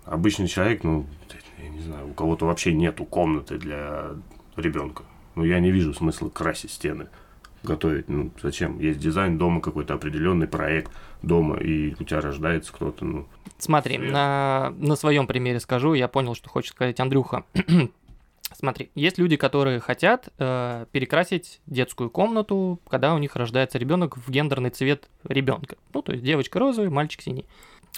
Обычный 0.06 0.48
человек, 0.48 0.84
ну, 0.84 1.08
не 1.82 1.88
знаю, 1.88 2.10
у 2.10 2.14
кого-то 2.14 2.46
вообще 2.46 2.74
нету 2.74 3.06
комнаты 3.06 3.58
для 3.58 4.12
ребенка. 4.56 5.04
Ну, 5.36 5.44
я 5.44 5.60
не 5.60 5.72
вижу 5.72 5.94
смысла 5.94 6.30
красить 6.30 6.72
стены, 6.72 7.08
готовить. 7.64 8.08
Ну, 8.08 8.32
зачем? 8.42 8.80
Есть 8.80 9.00
дизайн 9.00 9.38
дома, 9.38 9.62
какой-то 9.62 9.94
определенный 9.96 10.48
проект 10.48 10.92
дома, 11.22 11.58
и 11.58 11.96
у 12.00 12.04
тебя 12.04 12.22
рождается 12.22 12.72
кто-то, 12.72 13.06
ну, 13.06 13.28
Смотри, 13.58 13.98
Свет. 13.98 14.12
на, 14.12 14.74
на 14.78 14.96
своем 14.96 15.28
примере 15.28 15.60
скажу, 15.60 15.94
я 15.94 16.08
понял, 16.08 16.36
что 16.36 16.50
хочет 16.50 16.74
сказать 16.74 17.00
Андрюха. 17.00 17.46
Смотри, 18.54 18.92
есть 18.96 19.18
люди, 19.18 19.38
которые 19.38 19.80
хотят 19.80 20.30
э, 20.38 20.86
перекрасить 20.92 21.62
детскую 21.68 22.10
комнату, 22.10 22.80
когда 22.90 23.14
у 23.14 23.18
них 23.18 23.36
рождается 23.36 23.78
ребенок 23.78 24.18
в 24.18 24.30
гендерный 24.30 24.72
цвет 24.72 25.10
ребенка. 25.24 25.78
Ну, 25.94 26.02
то 26.02 26.12
есть 26.12 26.24
девочка 26.24 26.60
розовый, 26.60 26.90
мальчик 26.90 27.22
синий. 27.22 27.46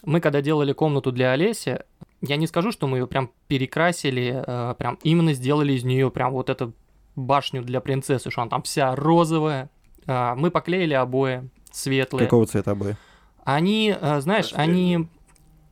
Мы 0.03 0.19
когда 0.19 0.41
делали 0.41 0.73
комнату 0.73 1.11
для 1.11 1.31
Олеси, 1.31 1.79
я 2.25 2.37
не 2.37 2.47
скажу, 2.47 2.71
что 2.71 2.87
мы 2.87 2.97
ее 2.99 3.07
прям 3.07 3.29
перекрасили, 3.47 4.43
э, 4.45 4.75
прям 4.77 4.97
именно 5.03 5.33
сделали 5.33 5.73
из 5.73 5.83
нее 5.83 6.09
прям 6.09 6.31
вот 6.31 6.49
эту 6.49 6.73
башню 7.15 7.61
для 7.61 7.81
принцессы, 7.81 8.31
что 8.31 8.41
она 8.41 8.49
там 8.49 8.63
вся 8.63 8.95
розовая. 8.95 9.69
А, 10.07 10.35
мы 10.35 10.49
поклеили 10.49 10.93
обои 10.93 11.49
светлые. 11.71 12.25
Какого 12.25 12.45
цвета 12.45 12.71
обои? 12.71 12.95
Они, 13.43 13.95
э, 13.99 14.21
знаешь, 14.21 14.51
они... 14.55 15.07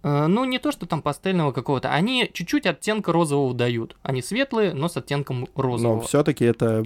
э, 0.04 0.28
Ну, 0.28 0.46
не 0.46 0.60
то, 0.60 0.72
что 0.72 0.86
там 0.86 1.02
пастельного 1.02 1.52
какого-то, 1.52 1.92
они 1.92 2.30
чуть-чуть 2.32 2.66
оттенка 2.66 3.12
розового 3.12 3.54
дают. 3.54 3.96
Они 4.04 4.22
светлые, 4.22 4.74
но 4.74 4.88
с 4.90 4.98
оттенком 4.98 5.48
розового. 5.56 5.96
Но 5.96 6.02
все-таки 6.02 6.46
это, 6.46 6.84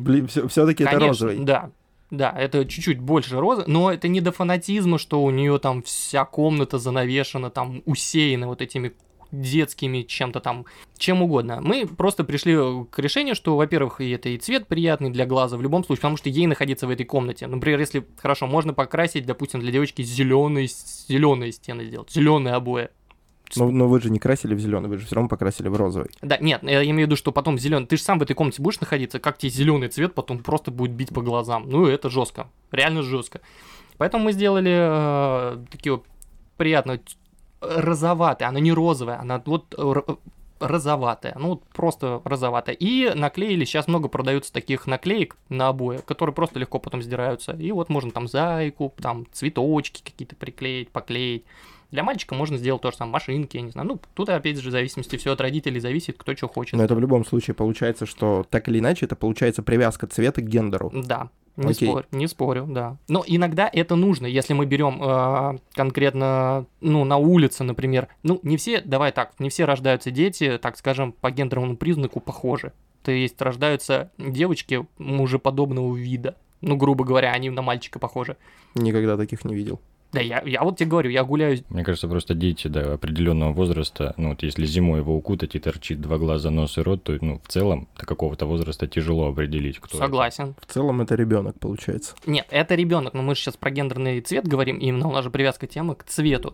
все-таки 0.47 0.83
это 0.83 0.99
розовый. 0.99 1.39
Да. 1.39 1.71
Да, 2.11 2.31
это 2.37 2.65
чуть-чуть 2.65 2.99
больше 2.99 3.39
розы, 3.39 3.63
но 3.65 3.91
это 3.91 4.07
не 4.07 4.21
до 4.21 4.31
фанатизма, 4.31 4.99
что 4.99 5.23
у 5.23 5.31
нее 5.31 5.57
там 5.57 5.81
вся 5.81 6.23
комната 6.23 6.77
занавешена, 6.77 7.49
там 7.49 7.81
усеяна 7.85 8.47
вот 8.47 8.61
этими 8.61 8.93
детскими 9.31 10.01
чем-то 10.01 10.39
там, 10.39 10.65
чем 10.97 11.21
угодно. 11.21 11.59
Мы 11.61 11.85
просто 11.85 12.23
пришли 12.23 12.55
к 12.89 12.99
решению, 12.99 13.35
что, 13.35 13.55
во-первых, 13.55 14.01
и 14.01 14.09
это 14.11 14.29
и 14.29 14.37
цвет 14.37 14.67
приятный 14.67 15.09
для 15.09 15.25
глаза 15.25 15.57
в 15.57 15.61
любом 15.61 15.83
случае, 15.83 16.01
потому 16.01 16.17
что 16.17 16.29
ей 16.29 16.47
находиться 16.47 16.87
в 16.87 16.89
этой 16.89 17.05
комнате. 17.05 17.47
Например, 17.47 17.79
если 17.79 18.05
хорошо, 18.17 18.47
можно 18.47 18.73
покрасить, 18.73 19.25
допустим, 19.25 19.59
для 19.59 19.71
девочки 19.71 20.01
зеленые, 20.01 20.67
зеленые 20.67 21.51
стены 21.51 21.85
сделать, 21.85 22.11
зеленые 22.11 22.55
обои. 22.55 22.89
Но, 23.55 23.69
но 23.69 23.87
вы 23.87 24.01
же 24.01 24.09
не 24.09 24.19
красили 24.19 24.55
в 24.55 24.59
зеленый, 24.59 24.89
вы 24.89 24.97
же 24.97 25.05
все 25.05 25.15
равно 25.15 25.29
покрасили 25.29 25.67
в 25.67 25.75
розовый. 25.75 26.09
Да, 26.21 26.37
нет, 26.39 26.63
я 26.63 26.83
имею 26.83 27.07
в 27.07 27.09
виду, 27.09 27.15
что 27.15 27.31
потом 27.31 27.57
зеленый. 27.57 27.85
Ты 27.85 27.97
же 27.97 28.03
сам 28.03 28.19
в 28.19 28.23
этой 28.23 28.33
комнате 28.33 28.61
будешь 28.61 28.79
находиться, 28.79 29.19
как 29.19 29.37
тебе 29.37 29.51
зеленый 29.51 29.89
цвет 29.89 30.13
потом 30.13 30.39
просто 30.39 30.71
будет 30.71 30.91
бить 30.91 31.13
по 31.13 31.21
глазам. 31.21 31.69
Ну, 31.69 31.85
это 31.85 32.09
жестко. 32.09 32.47
Реально 32.71 33.03
жестко. 33.03 33.41
Поэтому 33.97 34.25
мы 34.25 34.31
сделали 34.31 34.73
э, 34.73 35.65
такие 35.71 35.93
вот 35.93 36.05
приятно 36.57 36.99
розоватые. 37.69 38.47
Она 38.47 38.59
не 38.59 38.71
розовая, 38.71 39.19
она 39.19 39.41
вот 39.45 39.73
р- 39.77 40.17
розоватая. 40.59 41.35
Ну, 41.39 41.61
просто 41.73 42.21
розоватая. 42.23 42.75
И 42.75 43.11
наклеили, 43.13 43.65
сейчас 43.65 43.87
много 43.87 44.07
продаются 44.07 44.53
таких 44.53 44.87
наклеек 44.87 45.37
на 45.49 45.69
обои, 45.69 45.97
которые 46.05 46.33
просто 46.33 46.59
легко 46.59 46.79
потом 46.79 47.01
сдираются. 47.01 47.53
И 47.53 47.71
вот 47.71 47.89
можно 47.89 48.11
там 48.11 48.27
зайку, 48.27 48.93
там 49.01 49.25
цветочки 49.31 50.01
какие-то 50.03 50.35
приклеить, 50.35 50.89
поклеить. 50.89 51.43
Для 51.91 52.03
мальчика 52.03 52.35
можно 52.35 52.57
сделать 52.57 52.81
то 52.81 52.91
же 52.91 52.97
самое, 52.97 53.13
машинки, 53.13 53.57
я 53.57 53.63
не 53.63 53.71
знаю. 53.71 53.87
Ну, 53.87 53.99
тут 54.13 54.29
опять 54.29 54.57
же 54.59 54.69
в 54.69 54.71
зависимости 54.71 55.15
все 55.17 55.31
от 55.31 55.41
родителей 55.41 55.79
зависит, 55.79 56.17
кто 56.17 56.35
что 56.35 56.47
хочет. 56.47 56.73
Но 56.73 56.83
это 56.83 56.95
в 56.95 56.99
любом 56.99 57.25
случае 57.25 57.53
получается, 57.53 58.05
что 58.05 58.45
так 58.49 58.67
или 58.67 58.79
иначе 58.79 59.05
это 59.05 59.15
получается 59.15 59.63
привязка 59.63 60.07
цвета 60.07 60.41
к 60.41 60.45
гендеру. 60.45 60.91
Да, 60.93 61.29
не, 61.57 61.71
Окей. 61.71 61.87
спорю, 61.87 62.05
не 62.11 62.27
спорю, 62.27 62.65
да. 62.67 62.97
Но 63.07 63.23
иногда 63.25 63.69
это 63.71 63.95
нужно, 63.95 64.25
если 64.25 64.53
мы 64.53 64.65
берем 64.65 65.01
э, 65.01 65.57
конкретно, 65.73 66.65
ну, 66.81 67.05
на 67.05 67.17
улице, 67.17 67.63
например. 67.63 68.09
Ну, 68.23 68.39
не 68.43 68.57
все, 68.57 68.81
давай 68.81 69.13
так, 69.13 69.39
не 69.39 69.49
все 69.49 69.63
рождаются 69.63 70.11
дети, 70.11 70.59
так 70.61 70.77
скажем, 70.77 71.13
по 71.13 71.31
гендерному 71.31 71.77
признаку 71.77 72.19
похожи. 72.19 72.73
То 73.03 73.11
есть 73.11 73.41
рождаются 73.41 74.11
девочки 74.17 74.85
мужеподобного 74.97 75.95
вида. 75.95 76.35
Ну, 76.61 76.75
грубо 76.75 77.05
говоря, 77.05 77.31
они 77.31 77.49
на 77.49 77.61
мальчика 77.61 77.99
похожи. 77.99 78.35
Никогда 78.73 79.15
таких 79.15 79.45
не 79.45 79.55
видел. 79.55 79.79
Да, 80.15 80.21
я, 80.21 80.41
я 80.45 80.63
вот 80.63 80.77
тебе 80.77 80.89
говорю, 80.89 81.09
я 81.09 81.25
гуляю 81.25 81.59
Мне 81.69 81.83
кажется, 81.83 82.07
просто 82.07 82.33
дети 82.33 82.69
до 82.69 82.93
определенного 82.93 83.51
возраста, 83.51 84.13
ну 84.15 84.29
вот 84.29 84.43
если 84.43 84.65
зимой 84.65 84.99
его 84.99 85.15
укутать 85.15 85.55
и 85.55 85.59
торчит 85.59 85.99
два 85.99 86.17
глаза, 86.17 86.49
нос 86.49 86.77
и 86.77 86.81
рот, 86.81 87.03
то 87.03 87.17
ну 87.19 87.41
в 87.43 87.47
целом 87.49 87.89
до 87.99 88.05
какого-то 88.05 88.45
возраста 88.45 88.87
тяжело 88.87 89.27
определить, 89.27 89.77
кто 89.79 89.97
это. 89.97 90.05
Согласен. 90.05 90.55
В 90.61 90.71
целом 90.71 91.01
это 91.01 91.15
ребенок 91.15 91.59
получается. 91.59 92.15
Нет, 92.25 92.47
это 92.49 92.75
ребенок, 92.75 93.13
но 93.13 93.23
мы 93.23 93.35
же 93.35 93.41
сейчас 93.41 93.57
про 93.57 93.71
гендерный 93.71 94.21
цвет 94.21 94.47
говорим, 94.47 94.77
именно 94.77 95.07
у 95.09 95.11
нас 95.11 95.25
же 95.25 95.29
привязка 95.29 95.67
темы 95.67 95.95
к 95.95 96.05
цвету. 96.05 96.53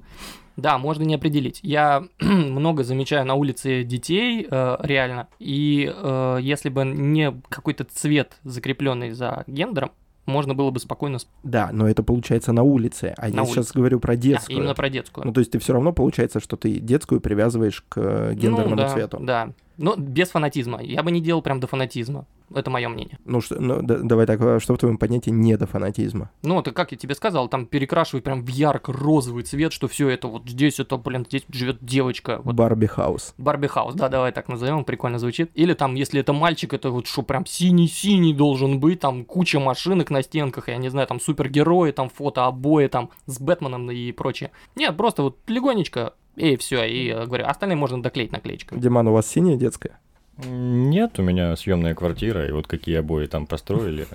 Да, 0.57 0.77
можно 0.77 1.03
не 1.03 1.15
определить. 1.15 1.59
Я 1.61 2.03
много 2.19 2.83
замечаю 2.83 3.25
на 3.25 3.35
улице 3.35 3.83
детей, 3.83 4.47
э, 4.49 4.77
реально, 4.79 5.27
и 5.39 5.91
э, 5.95 6.37
если 6.41 6.69
бы 6.69 6.83
не 6.83 7.31
какой-то 7.49 7.83
цвет, 7.83 8.37
закрепленный 8.43 9.11
за 9.11 9.43
гендером, 9.47 9.91
можно 10.25 10.53
было 10.53 10.71
бы 10.71 10.79
спокойно... 10.79 11.17
Да, 11.43 11.69
но 11.71 11.87
это 11.89 12.03
получается 12.03 12.51
на 12.53 12.63
улице. 12.63 13.13
А 13.17 13.27
На 13.29 13.41
я 13.41 13.45
сейчас 13.45 13.71
говорю 13.71 13.99
про 13.99 14.15
Да, 14.15 14.21
детскую. 14.21 14.57
именно 14.57 14.75
про 14.75 14.89
детскую. 14.89 15.25
Ну, 15.25 15.33
то 15.33 15.39
есть 15.39 15.51
ты 15.51 15.59
все 15.59 15.73
равно 15.73 15.93
получается, 15.93 16.39
что 16.39 16.57
ты 16.57 16.79
детскую 16.79 17.21
привязываешь 17.21 17.83
к 17.89 17.97
э, 17.97 18.33
гендерному 18.35 18.75
ну, 18.75 18.81
да, 18.83 18.89
цвету. 18.89 19.17
Да, 19.21 19.51
но 19.81 19.95
без 19.95 20.29
фанатизма. 20.29 20.81
Я 20.81 21.03
бы 21.03 21.11
не 21.11 21.21
делал 21.21 21.41
прям 21.41 21.59
до 21.59 21.67
фанатизма. 21.67 22.25
Это 22.53 22.69
мое 22.69 22.89
мнение. 22.89 23.17
Ну, 23.23 23.39
что, 23.39 23.61
ну, 23.61 23.81
да- 23.81 23.99
давай 23.99 24.25
так, 24.25 24.41
а 24.41 24.59
что 24.59 24.75
в 24.75 24.77
твоем 24.77 24.97
понятии 24.97 25.29
не 25.29 25.55
до 25.55 25.67
фанатизма? 25.67 26.31
Ну, 26.43 26.59
это 26.59 26.71
как 26.71 26.91
я 26.91 26.97
тебе 26.97 27.15
сказал, 27.15 27.47
там 27.47 27.65
перекрашивай 27.65 28.21
прям 28.21 28.43
в 28.43 28.49
ярко-розовый 28.49 29.43
цвет, 29.43 29.71
что 29.71 29.87
все 29.87 30.09
это 30.09 30.27
вот 30.27 30.49
здесь 30.49 30.79
это, 30.79 30.97
блин, 30.97 31.25
здесь 31.27 31.43
живет 31.49 31.77
девочка. 31.81 32.41
Вот 32.43 32.55
Барби 32.55 32.87
Хаус. 32.87 33.33
Барби 33.37 33.67
Хаус, 33.67 33.95
да, 33.95 34.09
давай 34.09 34.31
так 34.33 34.49
назовем, 34.49 34.83
прикольно 34.83 35.17
звучит. 35.17 35.51
Или 35.53 35.73
там, 35.73 35.95
если 35.95 36.19
это 36.19 36.33
мальчик, 36.33 36.73
это 36.73 36.89
вот 36.89 37.07
что 37.07 37.21
прям 37.21 37.45
синий-синий 37.45 38.33
должен 38.33 38.79
быть, 38.79 38.99
там 38.99 39.23
куча 39.23 39.59
машинок 39.59 40.09
на 40.09 40.21
стенках, 40.21 40.67
я 40.67 40.77
не 40.77 40.89
знаю, 40.89 41.07
там 41.07 41.19
супергерои, 41.21 41.91
там 41.91 42.09
фото 42.09 42.45
обои, 42.47 42.87
там 42.87 43.11
с 43.27 43.39
Бэтменом 43.39 43.89
и 43.91 44.11
прочее. 44.11 44.51
Нет, 44.75 44.97
просто 44.97 45.23
вот 45.23 45.37
легонечко, 45.47 46.13
и 46.35 46.55
все, 46.57 46.83
и 46.83 47.09
э, 47.09 47.25
говорю, 47.25 47.45
остальные 47.45 47.75
можно 47.77 48.01
доклеить 48.01 48.31
наклеечкой. 48.31 48.79
Диман, 48.79 49.07
у 49.07 49.13
вас 49.13 49.27
синяя 49.27 49.57
детская? 49.57 49.99
Нет, 50.45 51.19
у 51.19 51.23
меня 51.23 51.55
съемная 51.55 51.93
квартира, 51.93 52.47
и 52.47 52.51
вот 52.51 52.65
какие 52.67 52.95
обои 52.97 53.27
там 53.27 53.45
построили, 53.45 54.07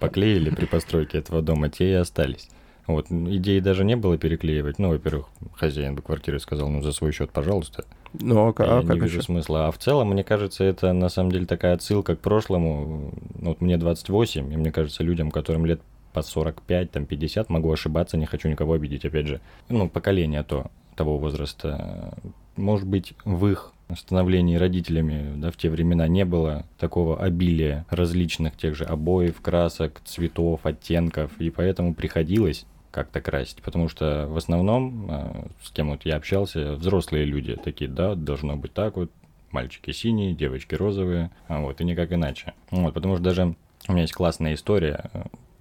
поклеили 0.00 0.50
при 0.50 0.64
постройке 0.64 1.18
этого 1.18 1.42
дома, 1.42 1.68
те 1.68 1.90
и 1.90 1.94
остались. 1.94 2.48
Вот, 2.86 3.06
идеи 3.10 3.60
даже 3.60 3.84
не 3.84 3.94
было 3.94 4.18
переклеивать. 4.18 4.78
Ну, 4.80 4.88
во-первых, 4.88 5.28
хозяин 5.54 5.94
бы 5.94 6.02
квартиры 6.02 6.40
сказал, 6.40 6.68
ну, 6.68 6.82
за 6.82 6.92
свой 6.92 7.12
счет, 7.12 7.30
пожалуйста. 7.30 7.84
Ну, 8.18 8.52
а, 8.56 8.62
Я 8.64 8.78
а 8.78 8.82
не 8.82 8.88
как 8.88 8.96
вижу 8.96 9.18
еще? 9.18 9.22
смысла. 9.22 9.68
А 9.68 9.70
в 9.70 9.78
целом, 9.78 10.08
мне 10.10 10.24
кажется, 10.24 10.64
это 10.64 10.92
на 10.92 11.08
самом 11.08 11.30
деле 11.30 11.46
такая 11.46 11.74
отсылка 11.74 12.16
к 12.16 12.20
прошлому. 12.20 13.12
Ну, 13.38 13.50
Вот 13.50 13.60
мне 13.60 13.76
28, 13.76 14.52
и 14.52 14.56
мне 14.56 14.72
кажется, 14.72 15.04
людям, 15.04 15.30
которым 15.30 15.64
лет 15.64 15.80
по 16.12 16.22
45, 16.22 16.90
там 16.90 17.06
50, 17.06 17.48
могу 17.48 17.70
ошибаться, 17.72 18.16
не 18.16 18.26
хочу 18.26 18.48
никого 18.48 18.72
обидеть, 18.74 19.04
опять 19.04 19.28
же. 19.28 19.40
Ну, 19.68 19.88
поколение 19.88 20.42
то, 20.42 20.70
того 20.96 21.18
возраста. 21.18 22.16
Может 22.56 22.86
быть, 22.86 23.14
в 23.24 23.46
их 23.46 23.72
становлении 23.96 24.56
родителями, 24.56 25.34
да, 25.36 25.50
в 25.50 25.56
те 25.56 25.68
времена 25.68 26.08
не 26.08 26.24
было 26.24 26.64
такого 26.78 27.22
обилия 27.22 27.84
различных 27.90 28.56
тех 28.56 28.74
же 28.74 28.84
обоев, 28.84 29.40
красок, 29.40 30.00
цветов, 30.04 30.64
оттенков, 30.64 31.32
и 31.38 31.50
поэтому 31.50 31.94
приходилось 31.94 32.66
как-то 32.90 33.20
красить, 33.20 33.62
потому 33.62 33.88
что 33.88 34.26
в 34.28 34.36
основном, 34.36 35.10
э, 35.10 35.44
с 35.62 35.70
кем 35.70 35.90
вот 35.90 36.04
я 36.04 36.16
общался, 36.16 36.74
взрослые 36.74 37.24
люди 37.24 37.56
такие, 37.56 37.90
да, 37.90 38.14
должно 38.14 38.56
быть 38.56 38.72
так 38.72 38.96
вот, 38.96 39.10
мальчики 39.50 39.90
синие, 39.90 40.34
девочки 40.34 40.74
розовые, 40.74 41.30
а 41.48 41.60
вот, 41.60 41.80
и 41.80 41.84
никак 41.84 42.12
иначе. 42.12 42.54
Вот, 42.70 42.94
потому 42.94 43.14
что 43.16 43.24
даже 43.24 43.54
у 43.88 43.92
меня 43.92 44.02
есть 44.02 44.12
классная 44.12 44.54
история, 44.54 45.10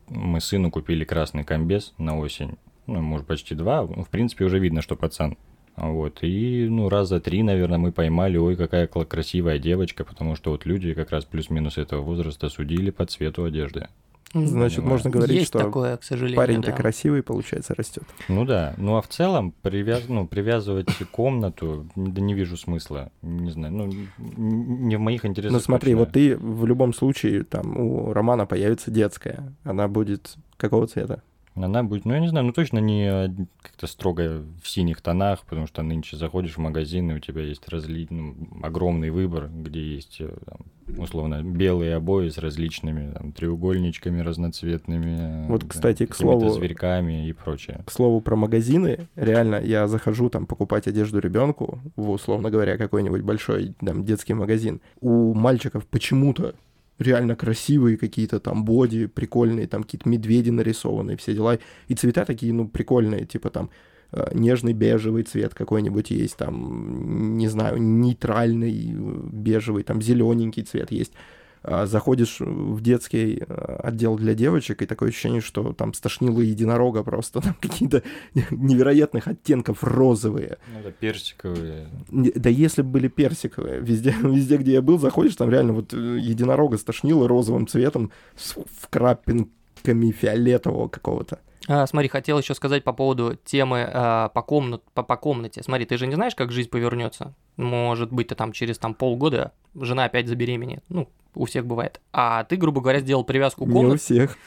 мы 0.08 0.42
сыну 0.42 0.72
купили 0.72 1.06
красный 1.06 1.44
комбез 1.44 1.94
на 1.98 2.18
осень, 2.18 2.58
ну, 2.92 3.02
может, 3.02 3.28
почти 3.28 3.56
два, 3.56 3.84
ну, 3.84 4.04
в 4.04 4.10
принципе, 4.10 4.46
уже 4.46 4.60
видно, 4.60 4.82
что 4.82 4.96
пацан. 4.96 5.38
Вот, 5.78 6.20
и, 6.22 6.68
ну, 6.70 6.90
раза 6.90 7.20
три, 7.20 7.44
наверное, 7.44 7.78
мы 7.78 7.92
поймали, 7.92 8.38
ой, 8.38 8.56
какая 8.56 8.88
красивая 8.88 9.58
девочка, 9.58 10.04
потому 10.04 10.36
что 10.36 10.52
вот 10.52 10.66
люди 10.66 10.94
как 10.94 11.12
раз 11.12 11.26
плюс-минус 11.26 11.78
этого 11.78 12.02
возраста 12.02 12.50
судили 12.50 12.92
по 12.92 13.06
цвету 13.06 13.46
одежды. 13.46 13.88
Значит, 14.34 14.78
Понимаю. 14.78 14.94
можно 14.94 15.10
говорить, 15.10 15.36
Есть 15.36 15.48
что 15.50 15.60
такое, 15.60 15.98
к 15.98 16.04
сожалению. 16.04 16.38
парень-то 16.38 16.72
да. 16.72 16.78
красивый, 16.78 17.22
получается, 17.22 17.76
растет. 17.76 18.04
Ну 18.30 18.46
да, 18.46 18.74
ну 18.78 18.96
а 18.96 19.02
в 19.02 19.08
целом 19.10 19.54
привяз... 19.62 20.08
ну, 20.08 20.26
привязывать 20.26 20.88
комнату, 21.12 21.90
да 21.96 22.22
не 22.22 22.34
вижу 22.34 22.56
смысла, 22.56 23.12
не 23.22 23.52
знаю, 23.52 23.74
ну, 23.74 23.94
не 24.18 24.96
в 24.96 25.00
моих 25.00 25.26
интересах. 25.26 25.54
Ну 25.54 25.60
смотри, 25.60 25.92
точно. 25.92 26.00
вот 26.00 26.14
ты 26.14 26.38
в 26.38 26.66
любом 26.66 26.94
случае, 26.94 27.44
там, 27.44 27.78
у 27.78 28.14
Романа 28.14 28.46
появится 28.46 28.90
детская. 28.90 29.54
Она 29.64 29.90
будет 29.90 30.36
какого 30.56 30.88
цвета? 30.88 31.24
Она 31.56 31.84
будет, 31.84 32.06
ну 32.06 32.14
я 32.14 32.20
не 32.20 32.30
знаю, 32.30 32.46
ну 32.46 32.54
точно 32.54 32.80
не 32.80 33.06
э, 33.06 33.30
как-то 33.62 33.86
строго 33.86 34.44
в 34.64 34.70
синих 34.70 35.02
тонах, 35.02 35.44
потому 35.44 35.68
что 35.68 35.84
нынче 35.84 36.16
заходишь 36.16 36.56
в 36.56 36.60
магазин, 36.60 37.12
и 37.12 37.16
у 37.16 37.20
тебя 37.20 37.42
есть 37.42 37.68
разли... 37.68 38.08
ну, 38.10 38.36
огромный 38.64 39.10
выбор, 39.10 39.50
где 39.54 39.96
есть, 39.96 40.22
э, 40.22 40.34
там, 40.46 40.60
условно, 40.98 41.44
белые 41.44 41.96
обои 41.96 42.30
с 42.30 42.38
различными 42.38 43.12
там, 43.14 43.34
треугольничками 43.34 44.22
разноцветными. 44.22 45.48
Вот, 45.48 45.66
кстати, 45.68 46.06
к 46.06 46.16
слову- 46.16 46.50
зверьками 46.52 47.28
и 47.28 47.34
прочее. 47.34 47.82
К 47.86 47.92
слову 47.92 48.22
про 48.22 48.38
магазины, 48.38 49.10
реально, 49.18 49.56
я 49.58 49.88
захожу 49.88 50.30
там 50.30 50.46
покупать 50.46 50.88
одежду 50.88 51.20
ребенку, 51.20 51.80
в, 51.98 52.12
условно 52.12 52.50
говоря, 52.50 52.78
какой-нибудь 52.78 53.24
большой 53.24 53.74
там 53.86 54.06
детский 54.06 54.34
магазин. 54.34 54.80
У 55.02 55.34
мальчиков 55.34 55.86
почему-то 55.86 56.56
реально 57.02 57.36
красивые 57.36 57.98
какие-то 57.98 58.40
там 58.40 58.66
боди, 58.66 59.08
прикольные, 59.08 59.68
там 59.68 59.84
какие-то 59.84 60.08
медведи 60.10 60.50
нарисованные, 60.50 61.18
все 61.18 61.34
дела. 61.34 61.60
И 61.88 61.96
цвета 61.96 62.26
такие, 62.26 62.54
ну, 62.54 62.68
прикольные, 62.68 63.26
типа 63.26 63.50
там 63.50 63.70
э, 64.12 64.30
нежный 64.34 64.74
бежевый 64.74 65.24
цвет 65.24 65.54
какой-нибудь 65.54 66.12
есть, 66.12 66.38
там, 66.38 67.38
не 67.38 67.48
знаю, 67.48 67.82
нейтральный 67.82 68.92
э, 68.92 69.20
бежевый, 69.32 69.84
там 69.84 70.02
зелененький 70.02 70.64
цвет 70.64 70.92
есть. 70.92 71.14
А 71.64 71.86
Заходишь 71.86 72.38
в 72.40 72.82
детский 72.82 73.44
э, 73.48 73.80
отдел 73.84 74.18
для 74.18 74.34
девочек, 74.34 74.82
и 74.82 74.88
такое 74.88 75.10
ощущение, 75.10 75.42
что 75.42 75.74
там 75.74 75.94
стошнило 75.94 76.40
единорога 76.40 77.04
просто, 77.04 77.42
там 77.42 77.56
какие-то 77.60 78.02
невероятных 78.34 79.28
оттенков 79.28 79.84
розовые. 79.84 80.58
Ну 80.74 80.82
да, 80.84 80.92
персиковые. 80.92 81.88
Да 82.10 82.50
если 82.50 82.82
бы 82.82 82.90
были 82.90 83.08
персиковые, 83.10 83.80
везде, 83.80 84.16
везде, 84.24 84.58
где 84.58 84.74
я 84.74 84.82
был, 84.82 84.98
заходишь, 84.98 85.36
там 85.36 85.52
реально 85.52 85.74
вот 85.74 85.94
э, 85.94 86.18
единорога 86.20 86.78
стошнило 86.78 87.28
розовым 87.28 87.68
цветом 87.68 88.12
с 88.36 88.56
вкрапинками 88.80 90.12
фиолетового 90.12 90.88
какого-то. 90.88 91.40
А, 91.68 91.86
смотри, 91.86 92.10
хотел 92.10 92.40
еще 92.40 92.56
сказать 92.56 92.84
по 92.84 92.92
поводу 92.92 93.38
темы 93.46 93.88
а, 93.88 94.30
по, 94.30 94.42
комнат, 94.42 94.82
по, 94.96 95.04
по 95.04 95.16
комнате. 95.16 95.62
Смотри, 95.62 95.86
ты 95.86 95.98
же 95.98 96.08
не 96.08 96.16
знаешь, 96.16 96.34
как 96.34 96.52
жизнь 96.52 96.70
повернется. 96.70 97.36
Может 97.56 98.12
быть, 98.12 98.30
ты 98.30 98.36
там 98.36 98.52
через 98.52 98.80
там, 98.80 98.96
полгода 98.96 99.52
жена 99.76 100.06
опять 100.06 100.28
забеременеет. 100.28 100.84
Ну, 100.90 101.08
у 101.36 101.46
всех 101.46 101.66
бывает. 101.66 102.02
А 102.12 102.44
ты, 102.44 102.56
грубо 102.56 102.82
говоря, 102.82 103.00
сделал 103.00 103.24
привязку 103.24 103.66
Не 103.66 103.86
у 103.86 103.98
всех. 103.98 104.38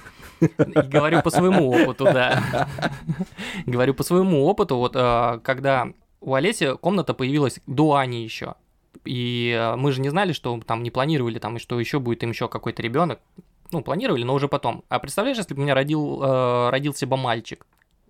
И 0.40 0.80
говорю 0.88 1.22
по 1.22 1.30
своему 1.30 1.70
опыту, 1.70 2.04
да. 2.04 2.68
Говорю 3.66 3.94
по 3.94 4.02
своему 4.02 4.44
опыту, 4.44 4.76
вот 4.76 4.92
а, 4.96 5.38
когда 5.38 5.88
у 6.20 6.34
Олеси 6.34 6.76
комната 6.76 7.14
появилась 7.14 7.60
до 7.66 7.94
Ани 7.94 8.22
еще. 8.22 8.54
И 9.04 9.54
а, 9.56 9.76
мы 9.76 9.92
же 9.92 10.00
не 10.00 10.08
знали, 10.08 10.32
что 10.32 10.60
там 10.66 10.82
не 10.82 10.90
планировали, 10.90 11.38
там, 11.38 11.56
и 11.56 11.60
что 11.60 11.78
еще 11.78 11.98
будет 11.98 12.22
им 12.22 12.30
еще 12.30 12.48
какой-то 12.48 12.82
ребенок. 12.82 13.20
Ну, 13.70 13.82
планировали, 13.82 14.24
но 14.24 14.34
уже 14.34 14.48
потом. 14.48 14.84
А 14.88 14.98
представляешь, 14.98 15.38
если 15.38 15.54
бы 15.54 15.60
у 15.60 15.64
меня 15.64 15.74
родил, 15.74 16.22
э, 16.22 16.70
родился 16.70 17.06
бы 17.06 17.16
мальчик? 17.16 17.66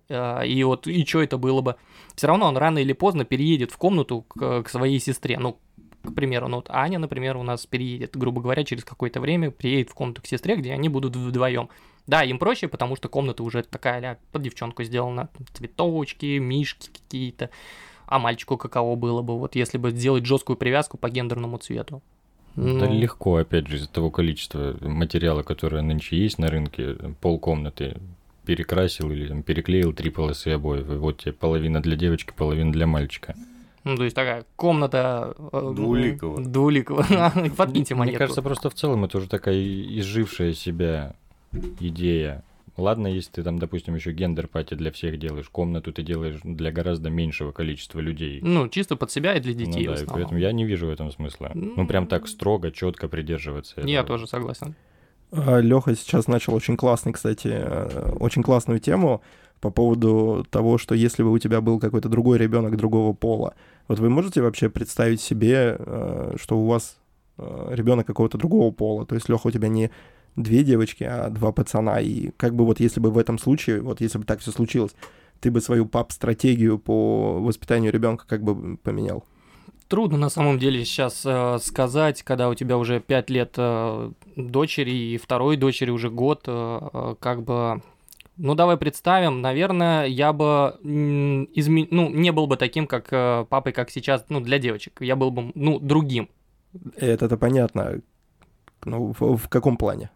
Э, 0.09 0.45
и 0.45 0.63
вот, 0.63 0.85
и 0.85 1.05
что 1.05 1.23
это 1.23 1.37
было 1.37 1.61
бы? 1.61 1.75
Все 2.15 2.27
равно 2.27 2.47
он 2.47 2.57
рано 2.57 2.79
или 2.79 2.93
поздно 2.93 3.25
переедет 3.25 3.71
в 3.71 3.77
комнату 3.77 4.21
к, 4.27 4.63
к 4.63 4.69
своей 4.69 4.99
сестре. 4.99 5.39
Ну, 5.39 5.57
к 6.05 6.13
примеру, 6.13 6.47
ну 6.47 6.57
вот 6.57 6.69
Аня, 6.69 6.99
например, 6.99 7.37
у 7.37 7.43
нас 7.43 7.65
переедет, 7.65 8.15
грубо 8.15 8.41
говоря, 8.41 8.63
через 8.63 8.83
какое-то 8.83 9.19
время 9.19 9.51
приедет 9.51 9.89
в 9.89 9.93
комнату 9.93 10.21
к 10.21 10.27
сестре, 10.27 10.55
где 10.55 10.73
они 10.73 10.89
будут 10.89 11.15
вдвоем. 11.15 11.69
Да, 12.07 12.23
им 12.23 12.37
проще, 12.37 12.67
потому 12.67 12.95
что 12.95 13.09
комната 13.09 13.43
уже 13.43 13.63
такая 13.63 13.99
ля, 13.99 14.17
под 14.31 14.43
девчонку 14.43 14.83
сделана. 14.83 15.29
Цветочки, 15.53 16.37
мишки 16.37 16.89
какие-то. 16.91 17.49
А 18.05 18.19
мальчику 18.19 18.57
каково 18.57 18.95
было 18.95 19.21
бы, 19.21 19.39
вот 19.39 19.55
если 19.55 19.77
бы 19.77 19.91
сделать 19.91 20.25
жесткую 20.25 20.57
привязку 20.57 20.97
по 20.97 21.09
гендерному 21.09 21.57
цвету. 21.57 22.03
Это 22.55 22.87
Ну, 22.87 22.93
легко, 22.93 23.37
опять 23.37 23.67
же, 23.67 23.77
из-за 23.77 23.89
того 23.89 24.11
количества 24.11 24.77
материала, 24.81 25.43
которое 25.43 25.81
нынче 25.81 26.17
есть 26.17 26.37
на 26.37 26.47
рынке, 26.47 26.95
полкомнаты 27.19 27.97
перекрасил 28.45 29.11
или 29.11 29.27
там, 29.27 29.43
переклеил 29.43 29.91
три 29.91 30.09
полосы 30.09 30.49
обоев, 30.49 30.89
и 30.89 30.95
вот 30.95 31.17
тебе 31.17 31.33
половина 31.33 31.81
для 31.81 31.97
девочки, 31.97 32.31
половина 32.35 32.71
для 32.71 32.87
мальчика. 32.87 33.35
Ну, 33.85 33.95
то 33.95 34.03
есть 34.03 34.15
такая 34.15 34.45
комната... 34.55 35.35
э, 35.53 35.71
Двуликого. 35.75 36.43
Двуликого. 36.43 37.03
Подкиньте 37.55 37.93
Мне 37.93 37.99
монетку. 37.99 38.19
кажется, 38.19 38.41
просто 38.41 38.69
в 38.71 38.73
целом 38.73 39.05
это 39.05 39.19
уже 39.19 39.29
такая 39.29 39.55
изжившая 39.55 40.53
себя 40.53 41.15
идея. 41.79 42.43
Ладно, 42.77 43.07
если 43.07 43.31
ты 43.31 43.43
там, 43.43 43.59
допустим, 43.59 43.95
еще 43.95 44.11
гендер-пати 44.11 44.73
для 44.73 44.91
всех 44.91 45.17
делаешь, 45.17 45.47
комнату 45.49 45.93
ты 45.93 46.01
делаешь 46.01 46.39
для 46.43 46.71
гораздо 46.71 47.09
меньшего 47.09 47.51
количества 47.51 47.99
людей. 47.99 48.41
Ну, 48.41 48.67
чисто 48.67 48.95
под 48.97 49.11
себя 49.11 49.35
и 49.35 49.39
для 49.39 49.53
Ну 49.53 49.59
детей 49.59 49.87
в 49.87 49.95
да, 49.95 50.01
и 50.01 50.05
поэтому 50.05 50.39
я 50.39 50.51
не 50.51 50.65
вижу 50.65 50.87
в 50.87 50.89
этом 50.89 51.11
смысла. 51.11 51.51
Ну, 51.53 51.87
прям 51.87 52.07
так 52.07 52.27
строго, 52.27 52.71
четко 52.71 53.07
придерживаться. 53.07 53.79
Я 53.81 53.99
этого. 54.01 54.17
тоже 54.17 54.27
согласен. 54.27 54.75
Леха 55.31 55.95
сейчас 55.95 56.27
начал 56.27 56.53
очень 56.55 56.75
классный, 56.75 57.13
кстати, 57.13 57.49
э, 57.51 58.11
очень 58.19 58.41
классную 58.43 58.79
тему 58.79 59.21
по 59.65 59.71
поводу 59.71 60.45
того, 60.49 60.77
что 60.77 60.93
если 60.93 61.23
бы 61.23 61.31
у 61.31 61.39
тебя 61.39 61.61
был 61.61 61.79
какой-то 61.79 62.07
другой 62.07 62.37
ребенок 62.37 62.77
другого 62.77 63.13
пола, 63.13 63.55
вот 63.87 63.99
вы 63.99 64.09
можете 64.09 64.41
вообще 64.41 64.69
представить 64.69 65.21
себе, 65.21 65.75
э, 65.79 66.35
что 66.39 66.57
у 66.57 66.67
вас 66.67 66.97
ребенок 67.37 68.07
какого-то 68.07 68.37
другого 68.37 68.71
пола, 68.71 69.05
то 69.05 69.15
есть 69.15 69.27
Леха 69.27 69.47
у 69.47 69.51
тебя 69.51 69.67
не 69.67 69.91
две 70.35 70.63
девочки, 70.63 71.03
а 71.03 71.29
два 71.29 71.51
пацана, 71.51 71.99
и 71.99 72.29
как 72.37 72.55
бы 72.55 72.65
вот 72.65 72.79
если 72.79 72.99
бы 72.99 73.11
в 73.11 73.17
этом 73.17 73.37
случае, 73.37 73.81
вот 73.81 74.01
если 74.01 74.17
бы 74.17 74.23
так 74.23 74.39
все 74.39 74.51
случилось, 74.51 74.95
ты 75.39 75.51
бы 75.51 75.61
свою 75.61 75.85
пап-стратегию 75.85 76.79
по 76.79 77.41
воспитанию 77.41 77.91
ребенка 77.91 78.25
как 78.27 78.43
бы 78.43 78.77
поменял? 78.77 79.23
Трудно 79.87 80.17
на 80.17 80.29
самом 80.29 80.57
деле 80.57 80.83
сейчас 80.83 81.23
э, 81.25 81.59
сказать, 81.61 82.23
когда 82.23 82.49
у 82.49 82.55
тебя 82.55 82.77
уже 82.77 82.99
5 82.99 83.29
лет 83.29 83.53
э, 83.57 84.11
дочери 84.35 84.91
и 84.91 85.17
второй 85.17 85.57
дочери 85.57 85.91
уже 85.91 86.09
год, 86.09 86.43
э, 86.47 86.79
э, 86.91 87.15
как 87.19 87.43
бы... 87.43 87.81
Ну, 88.37 88.53
давай 88.55 88.75
представим, 88.77 89.41
наверное, 89.41 90.05
я 90.07 90.33
бы 90.33 90.77
изме- 90.83 91.87
ну, 91.91 92.09
не 92.09 92.31
был 92.31 92.47
бы 92.47 92.57
таким, 92.57 92.85
как 92.87 93.07
э, 93.11 93.45
папой, 93.49 93.71
как 93.71 93.89
сейчас, 93.89 94.25
ну, 94.29 94.41
для 94.41 94.59
девочек. 94.59 94.97
Я 95.01 95.15
был 95.15 95.31
бы, 95.31 95.51
ну, 95.55 95.79
другим. 95.79 96.27
Это-то 96.97 97.37
понятно. 97.37 98.01
Ну, 98.83 99.13
в, 99.17 99.37
в 99.37 99.47
каком 99.47 99.77
плане? 99.77 100.09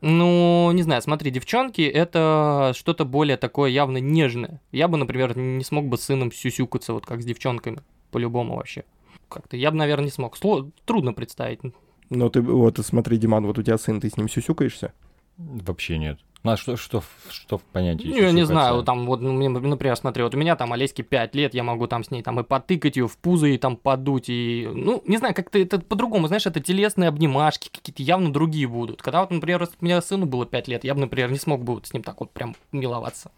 Ну, 0.00 0.70
не 0.72 0.82
знаю, 0.82 1.02
смотри, 1.02 1.30
девчонки 1.30 1.82
это 1.82 2.72
что-то 2.74 3.04
более 3.04 3.36
такое 3.36 3.70
явно 3.70 3.98
нежное. 3.98 4.60
Я 4.72 4.88
бы, 4.88 4.96
например, 4.96 5.36
не 5.36 5.62
смог 5.62 5.86
бы 5.86 5.96
с 5.98 6.02
сыном 6.02 6.32
сюсюкаться, 6.32 6.92
вот 6.92 7.06
как 7.06 7.20
с 7.22 7.24
девчонками, 7.24 7.80
по-любому 8.10 8.56
вообще. 8.56 8.84
Как-то 9.28 9.56
я 9.56 9.70
бы, 9.70 9.76
наверное, 9.76 10.06
не 10.06 10.10
смог. 10.10 10.36
Сло- 10.38 10.70
Трудно 10.86 11.12
представить. 11.12 11.60
Ну, 12.08 12.30
ты 12.30 12.40
вот 12.40 12.78
смотри, 12.78 13.18
Диман, 13.18 13.46
вот 13.46 13.58
у 13.58 13.62
тебя 13.62 13.78
сын, 13.78 14.00
ты 14.00 14.08
с 14.10 14.16
ним 14.16 14.28
сюсюкаешься? 14.28 14.92
Вообще 15.36 15.98
нет. 15.98 16.18
Ну, 16.42 16.52
а 16.52 16.56
что, 16.56 16.76
что, 16.76 17.02
что 17.28 17.58
в 17.58 17.62
понятии? 17.62 18.06
Ну, 18.06 18.16
я 18.16 18.32
не 18.32 18.46
знаю, 18.46 18.82
там 18.82 19.04
вот, 19.04 19.20
ну, 19.20 19.32
мне, 19.32 19.50
например, 19.50 19.94
смотри, 19.96 20.22
вот 20.22 20.34
у 20.34 20.38
меня 20.38 20.56
там 20.56 20.72
Олеське 20.72 21.02
5 21.02 21.34
лет, 21.34 21.52
я 21.52 21.62
могу 21.62 21.86
там 21.86 22.02
с 22.02 22.10
ней 22.10 22.22
там 22.22 22.40
и 22.40 22.44
потыкать 22.44 22.96
ее 22.96 23.08
в 23.08 23.18
пузо, 23.18 23.46
и 23.46 23.58
там 23.58 23.76
подуть, 23.76 24.30
и, 24.30 24.66
ну, 24.72 25.02
не 25.06 25.18
знаю, 25.18 25.34
как-то 25.34 25.58
это 25.58 25.80
по-другому, 25.80 26.28
знаешь, 26.28 26.46
это 26.46 26.60
телесные 26.60 27.08
обнимашки 27.08 27.68
какие-то 27.68 28.02
явно 28.02 28.32
другие 28.32 28.66
будут. 28.66 29.02
Когда 29.02 29.20
вот, 29.20 29.30
например, 29.30 29.68
у 29.80 29.84
меня 29.84 30.00
сыну 30.00 30.24
было 30.24 30.46
5 30.46 30.68
лет, 30.68 30.84
я 30.84 30.94
бы, 30.94 31.00
например, 31.00 31.30
не 31.30 31.38
смог 31.38 31.62
бы 31.62 31.74
вот 31.74 31.86
с 31.86 31.92
ним 31.92 32.02
так 32.02 32.20
вот 32.20 32.30
прям 32.30 32.56
миловаться. 32.72 33.30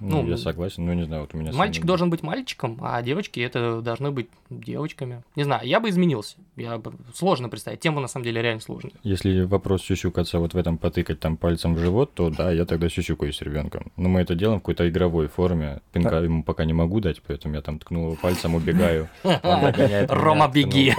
Ну, 0.00 0.22
ну, 0.22 0.28
я 0.28 0.36
согласен, 0.36 0.86
ну, 0.86 0.94
не 0.94 1.04
знаю, 1.04 1.22
вот 1.22 1.34
у 1.34 1.38
меня... 1.38 1.52
Мальчик 1.52 1.84
должен 1.84 2.08
быть 2.10 2.22
мальчиком, 2.22 2.78
а 2.80 3.00
девочки 3.02 3.40
это 3.40 3.82
должны 3.82 4.10
быть 4.10 4.28
девочками. 4.48 5.22
Не 5.36 5.44
знаю, 5.44 5.66
я 5.66 5.78
бы 5.78 5.88
изменился. 5.90 6.36
Я 6.56 6.78
бы... 6.78 6.92
Сложно 7.14 7.48
представить. 7.48 7.80
Тема 7.80 8.00
на 8.00 8.08
самом 8.08 8.24
деле 8.24 8.42
реально 8.42 8.60
сложная. 8.60 8.92
Если 9.02 9.42
вопрос 9.42 9.82
сюсюкаться 9.82 10.38
вот 10.38 10.54
в 10.54 10.56
этом 10.56 10.78
потыкать 10.78 11.20
там 11.20 11.36
пальцем 11.36 11.74
в 11.74 11.78
живот, 11.78 12.14
то 12.14 12.30
да, 12.30 12.50
я 12.50 12.64
тогда 12.64 12.88
сюсюкаюсь 12.88 13.36
с 13.36 13.42
ребенком. 13.42 13.92
Но 13.96 14.08
мы 14.08 14.20
это 14.20 14.34
делаем 14.34 14.58
в 14.58 14.62
какой-то 14.62 14.88
игровой 14.88 15.28
форме. 15.28 15.80
Пинка 15.92 16.10
Да. 16.10 16.20
ему 16.20 16.42
пока 16.42 16.64
не 16.64 16.72
могу 16.72 17.00
дать, 17.00 17.20
поэтому 17.22 17.54
я 17.54 17.60
там 17.62 17.78
ткнул 17.78 18.06
его 18.06 18.16
пальцем, 18.16 18.54
убегаю. 18.54 19.08
Рома, 20.08 20.48
беги. 20.48 20.94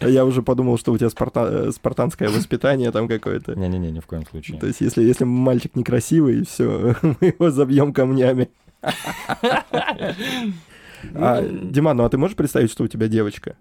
А 0.00 0.08
Я 0.08 0.24
уже 0.24 0.42
подумал, 0.42 0.78
что 0.78 0.92
у 0.92 0.98
тебя 0.98 1.08
э, 1.08 1.70
спартанское 1.72 2.28
воспитание 2.28 2.90
там 2.90 3.08
какое-то. 3.08 3.54
Не-не-не, 3.54 3.90
ни 3.90 4.00
в 4.00 4.06
коем 4.06 4.26
случае. 4.26 4.58
То 4.58 4.66
есть, 4.66 4.80
если, 4.80 5.02
если 5.02 5.24
мальчик 5.24 5.76
некрасивый, 5.76 6.44
все, 6.44 6.96
мы 7.02 7.16
его 7.20 7.50
забьем 7.50 7.92
камнями. 8.14 8.48
А, 11.14 11.42
Диман, 11.42 11.98
ну 11.98 12.04
а 12.04 12.08
ты 12.08 12.16
можешь 12.16 12.34
представить, 12.34 12.70
что 12.72 12.84
у 12.84 12.88
тебя 12.88 13.08
девочка? 13.08 13.56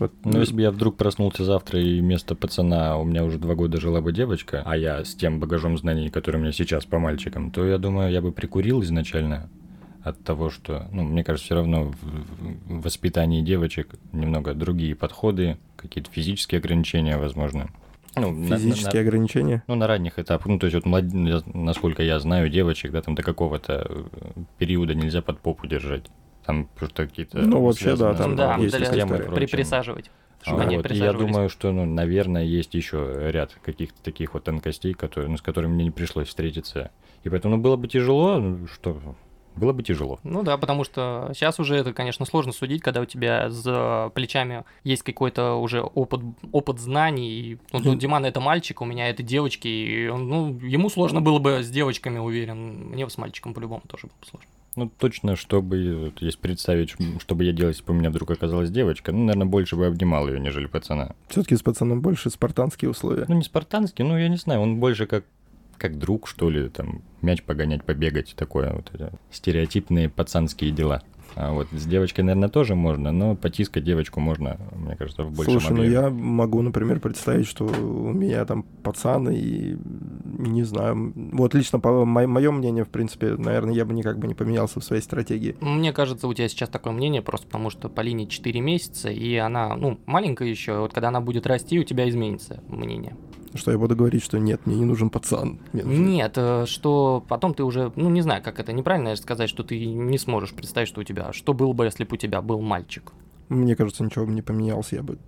Вот, 0.00 0.12
Ну, 0.24 0.40
если 0.40 0.54
бы 0.54 0.62
я 0.62 0.72
вдруг 0.72 0.96
проснулся 0.96 1.44
завтра, 1.44 1.80
и 1.80 2.00
вместо 2.00 2.34
пацана 2.34 2.98
у 2.98 3.04
меня 3.04 3.22
уже 3.22 3.38
два 3.38 3.54
года 3.54 3.80
жила 3.80 4.00
бы 4.00 4.12
девочка, 4.12 4.64
а 4.66 4.76
я 4.76 5.04
с 5.04 5.14
тем 5.14 5.38
багажом 5.38 5.78
знаний, 5.78 6.10
который 6.10 6.38
у 6.38 6.40
меня 6.40 6.50
сейчас 6.50 6.86
по 6.86 6.98
мальчикам, 6.98 7.52
то 7.52 7.64
я 7.64 7.78
думаю, 7.78 8.10
я 8.10 8.20
бы 8.20 8.32
прикурил 8.32 8.82
изначально. 8.82 9.48
от 10.02 10.18
того, 10.24 10.50
что, 10.50 10.88
ну, 10.90 11.04
мне 11.04 11.22
кажется, 11.22 11.44
все 11.44 11.54
равно 11.54 11.92
в 12.02 12.80
воспитании 12.82 13.40
девочек 13.40 13.94
немного 14.12 14.52
другие 14.52 14.96
подходы, 14.96 15.58
какие-то 15.76 16.10
физические 16.10 16.58
ограничения, 16.58 17.18
возможно. 17.18 17.68
Ну, 18.16 18.34
Физические 18.44 18.86
на, 18.86 18.94
на, 18.94 19.00
ограничения? 19.00 19.64
Ну, 19.66 19.74
на 19.76 19.86
ранних 19.86 20.18
этапах. 20.18 20.46
Ну, 20.46 20.58
то 20.58 20.66
есть, 20.66 20.74
вот, 20.74 20.84
млад... 20.84 21.04
насколько 21.54 22.02
я 22.02 22.18
знаю 22.18 22.48
девочек, 22.48 22.90
да, 22.90 23.02
там 23.02 23.14
до 23.14 23.22
какого-то 23.22 23.86
э, 23.88 24.04
периода 24.58 24.94
нельзя 24.94 25.22
под 25.22 25.38
попу 25.38 25.66
держать. 25.66 26.04
Там 26.44 26.68
просто 26.76 27.06
какие-то... 27.06 27.38
Ну, 27.38 27.62
вообще, 27.62 27.96
да, 27.96 28.14
там 28.14 28.34
да, 28.34 28.56
есть 28.56 28.76
для, 28.76 29.06
при, 29.06 29.46
присаживать. 29.46 30.10
А 30.44 30.54
вот, 30.54 30.90
я 30.90 31.12
думаю, 31.12 31.48
что, 31.50 31.70
ну, 31.70 31.84
наверное, 31.84 32.44
есть 32.44 32.74
еще 32.74 33.30
ряд 33.30 33.56
каких-то 33.62 34.02
таких 34.02 34.34
вот 34.34 34.44
тонкостей, 34.44 34.94
которые, 34.94 35.30
ну, 35.30 35.36
с 35.36 35.42
которыми 35.42 35.74
мне 35.74 35.84
не 35.84 35.90
пришлось 35.90 36.28
встретиться. 36.28 36.90
И 37.24 37.28
поэтому 37.28 37.56
ну, 37.56 37.62
было 37.62 37.76
бы 37.76 37.88
тяжело, 37.88 38.38
ну, 38.38 38.66
что 38.66 39.00
было 39.56 39.72
бы 39.72 39.82
тяжело. 39.82 40.20
Ну 40.22 40.42
да, 40.42 40.56
потому 40.56 40.84
что 40.84 41.30
сейчас 41.34 41.58
уже 41.58 41.76
это, 41.76 41.92
конечно, 41.92 42.24
сложно 42.24 42.52
судить, 42.52 42.82
когда 42.82 43.00
у 43.00 43.04
тебя 43.04 43.50
за 43.50 44.10
плечами 44.14 44.64
есть 44.84 45.02
какой-то 45.02 45.54
уже 45.54 45.82
опыт, 45.82 46.20
опыт 46.52 46.78
знаний. 46.78 47.58
Ну, 47.72 47.80
ну, 47.82 47.94
Диман 47.94 48.24
это 48.24 48.40
мальчик, 48.40 48.80
у 48.80 48.84
меня 48.84 49.08
это 49.08 49.22
девочки, 49.22 49.68
и 49.68 50.08
он, 50.08 50.28
ну, 50.28 50.58
ему 50.60 50.88
сложно 50.90 51.20
было 51.20 51.38
бы 51.38 51.62
с 51.62 51.70
девочками, 51.70 52.18
уверен. 52.18 52.90
Мне 52.90 53.08
с 53.08 53.18
мальчиком 53.18 53.54
по-любому 53.54 53.82
тоже 53.86 54.06
было 54.06 54.16
бы 54.20 54.26
сложно. 54.26 54.50
Ну, 54.76 54.88
точно, 54.88 55.34
чтобы, 55.34 56.12
если 56.20 56.38
представить, 56.38 56.94
что 57.18 57.34
бы 57.34 57.44
я 57.44 57.52
делал, 57.52 57.70
если 57.70 57.84
бы 57.84 57.92
у 57.92 57.96
меня 57.96 58.10
вдруг 58.10 58.30
оказалась 58.30 58.70
девочка, 58.70 59.10
ну, 59.10 59.24
наверное, 59.24 59.46
больше 59.46 59.76
бы 59.76 59.86
обнимал 59.86 60.28
ее, 60.28 60.38
нежели 60.38 60.66
пацана. 60.66 61.16
Все-таки 61.28 61.56
с 61.56 61.62
пацаном 61.62 62.00
больше 62.00 62.30
спартанские 62.30 62.90
условия. 62.90 63.24
Ну, 63.26 63.34
не 63.34 63.42
спартанские, 63.42 64.06
ну, 64.06 64.16
я 64.16 64.28
не 64.28 64.36
знаю, 64.36 64.60
он 64.60 64.78
больше 64.78 65.06
как 65.06 65.24
как 65.80 65.98
друг, 65.98 66.28
что 66.28 66.50
ли, 66.50 66.68
там, 66.68 67.00
мяч 67.22 67.42
погонять, 67.42 67.84
побегать, 67.84 68.34
такое 68.36 68.72
вот 68.72 68.90
это, 68.92 69.12
стереотипные 69.30 70.10
пацанские 70.10 70.70
дела. 70.70 71.02
А 71.36 71.52
вот 71.52 71.68
с 71.72 71.86
девочкой, 71.86 72.24
наверное, 72.24 72.48
тоже 72.48 72.74
можно, 72.74 73.12
но 73.12 73.34
потискать 73.34 73.84
девочку 73.84 74.20
можно, 74.20 74.58
мне 74.74 74.96
кажется, 74.96 75.22
в 75.22 75.32
большем 75.32 75.60
Слушай, 75.60 75.72
объеме. 75.72 75.88
ну 75.88 75.92
я 75.92 76.10
могу, 76.10 76.60
например, 76.60 77.00
представить, 77.00 77.46
что 77.46 77.64
у 77.64 78.12
меня 78.12 78.44
там 78.44 78.64
пацаны 78.82 79.34
и 79.36 79.78
не 80.48 80.62
знаю. 80.64 81.12
Вот 81.14 81.54
лично 81.54 81.80
по 81.80 82.04
мое 82.04 82.50
мнение, 82.50 82.84
в 82.84 82.88
принципе, 82.88 83.36
наверное, 83.36 83.74
я 83.74 83.84
бы 83.84 83.94
никак 83.94 84.18
бы 84.18 84.26
не 84.26 84.34
поменялся 84.34 84.80
в 84.80 84.84
своей 84.84 85.02
стратегии. 85.02 85.56
Мне 85.60 85.92
кажется, 85.92 86.26
у 86.26 86.34
тебя 86.34 86.48
сейчас 86.48 86.68
такое 86.68 86.92
мнение 86.92 87.22
просто 87.22 87.46
потому, 87.46 87.70
что 87.70 87.88
Полине 87.88 88.26
4 88.26 88.60
месяца, 88.60 89.10
и 89.10 89.36
она, 89.36 89.76
ну, 89.76 89.98
маленькая 90.06 90.48
еще, 90.48 90.78
вот 90.78 90.92
когда 90.92 91.08
она 91.08 91.20
будет 91.20 91.46
расти, 91.46 91.78
у 91.78 91.84
тебя 91.84 92.08
изменится 92.08 92.62
мнение. 92.68 93.16
Что 93.54 93.72
я 93.72 93.78
буду 93.78 93.96
говорить, 93.96 94.22
что 94.22 94.38
нет, 94.38 94.64
мне 94.64 94.76
не 94.76 94.84
нужен 94.84 95.10
пацан. 95.10 95.58
Мне 95.72 95.82
нужен... 95.82 96.06
Нет, 96.06 96.34
э, 96.36 96.66
что 96.66 97.24
потом 97.28 97.52
ты 97.52 97.64
уже, 97.64 97.92
ну 97.96 98.08
не 98.08 98.22
знаю, 98.22 98.42
как 98.42 98.60
это, 98.60 98.72
неправильно 98.72 99.16
сказать, 99.16 99.50
что 99.50 99.64
ты 99.64 99.84
не 99.84 100.18
сможешь 100.18 100.52
представить, 100.52 100.88
что 100.88 101.00
у 101.00 101.04
тебя, 101.04 101.32
что 101.32 101.52
было 101.52 101.72
бы, 101.72 101.84
если 101.84 102.04
бы 102.04 102.14
у 102.14 102.16
тебя 102.16 102.42
был 102.42 102.60
мальчик. 102.60 103.12
Мне 103.48 103.74
кажется, 103.74 104.04
ничего 104.04 104.26
бы 104.26 104.32
не 104.32 104.42
поменялось, 104.42 104.92
я 104.92 105.02
бы... 105.02 105.18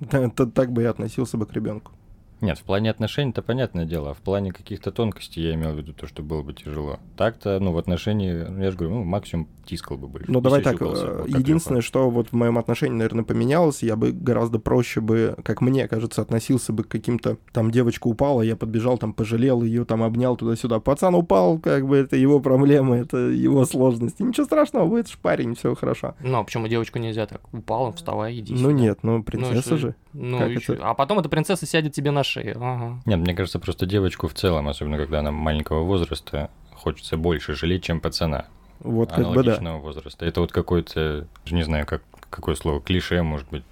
Так 0.54 0.72
бы 0.72 0.82
я 0.82 0.90
относился 0.90 1.38
бы 1.38 1.46
к 1.46 1.52
ребенку. 1.54 1.92
Нет, 2.40 2.58
в 2.58 2.62
плане 2.62 2.90
отношений 2.90 3.30
это 3.30 3.42
понятное 3.42 3.84
дело, 3.84 4.10
а 4.10 4.14
в 4.14 4.18
плане 4.18 4.52
каких-то 4.52 4.90
тонкостей 4.90 5.42
я 5.42 5.54
имел 5.54 5.72
в 5.72 5.76
виду 5.76 5.92
то, 5.92 6.06
что 6.06 6.22
было 6.22 6.42
бы 6.42 6.52
тяжело. 6.52 6.98
Так-то, 7.16 7.58
ну, 7.60 7.72
в 7.72 7.78
отношении, 7.78 8.32
ну, 8.32 8.62
я 8.62 8.70
же 8.70 8.76
говорю, 8.78 8.96
ну, 8.96 9.04
максимум 9.04 9.48
тискал 9.64 9.96
бы 9.96 10.08
больше. 10.08 10.30
Ну, 10.30 10.40
давай 10.40 10.62
так, 10.62 10.80
э, 10.80 11.24
единственное, 11.28 11.80
что 11.80 12.10
вот 12.10 12.28
в 12.28 12.32
моем 12.32 12.58
отношении, 12.58 12.96
наверное, 12.96 13.24
поменялось, 13.24 13.82
я 13.82 13.96
бы 13.96 14.12
гораздо 14.12 14.58
проще 14.58 15.00
бы, 15.00 15.36
как 15.44 15.60
мне 15.60 15.86
кажется, 15.86 16.22
относился 16.22 16.72
бы 16.72 16.84
к 16.84 16.88
каким-то, 16.88 17.36
там, 17.52 17.70
девочка 17.70 18.08
упала, 18.08 18.42
я 18.42 18.56
подбежал, 18.56 18.98
там, 18.98 19.12
пожалел 19.12 19.62
ее, 19.62 19.84
там, 19.84 20.02
обнял 20.02 20.36
туда-сюда. 20.36 20.80
Пацан 20.80 21.14
упал, 21.14 21.58
как 21.58 21.86
бы, 21.86 21.96
это 21.98 22.16
его 22.16 22.40
проблемы, 22.40 22.96
это 22.96 23.16
его 23.18 23.64
сложности. 23.64 24.22
Ничего 24.22 24.46
страшного, 24.46 24.86
будет 24.86 25.08
ж 25.08 25.18
парень, 25.18 25.54
все 25.54 25.74
хорошо. 25.74 26.14
Ну, 26.20 26.38
а 26.38 26.44
почему 26.44 26.68
девочку 26.68 26.98
нельзя 26.98 27.26
так? 27.26 27.42
Упала, 27.52 27.92
вставай, 27.92 28.38
иди 28.38 28.54
Ну, 28.54 28.70
нет, 28.70 29.00
ну, 29.02 29.22
принцесса 29.22 29.72
ну, 29.72 29.78
же. 29.78 29.94
Ну, 30.12 30.38
как 30.38 30.50
это? 30.50 30.78
А 30.82 30.94
потом 30.94 31.18
эта 31.18 31.28
принцесса 31.28 31.66
сядет 31.66 31.92
тебе 31.92 32.10
на 32.10 32.24
шею. 32.24 32.56
Ага. 32.60 33.00
Нет, 33.06 33.18
мне 33.20 33.34
кажется, 33.34 33.58
просто 33.58 33.86
девочку 33.86 34.28
в 34.28 34.34
целом, 34.34 34.68
особенно 34.68 34.96
когда 34.96 35.20
она 35.20 35.30
маленького 35.30 35.82
возраста, 35.84 36.50
хочется 36.74 37.16
больше 37.16 37.54
жалеть, 37.54 37.84
чем 37.84 38.00
пацана. 38.00 38.46
Вот 38.80 39.12
как 39.12 39.32
бы 39.32 39.42
да. 39.42 39.76
возраста. 39.76 40.24
Это 40.24 40.40
вот 40.40 40.52
какой-то, 40.52 41.28
не 41.50 41.62
знаю, 41.62 41.86
как, 41.86 42.02
какое 42.30 42.54
слово, 42.54 42.80
клише, 42.80 43.22
может 43.22 43.48
быть. 43.50 43.62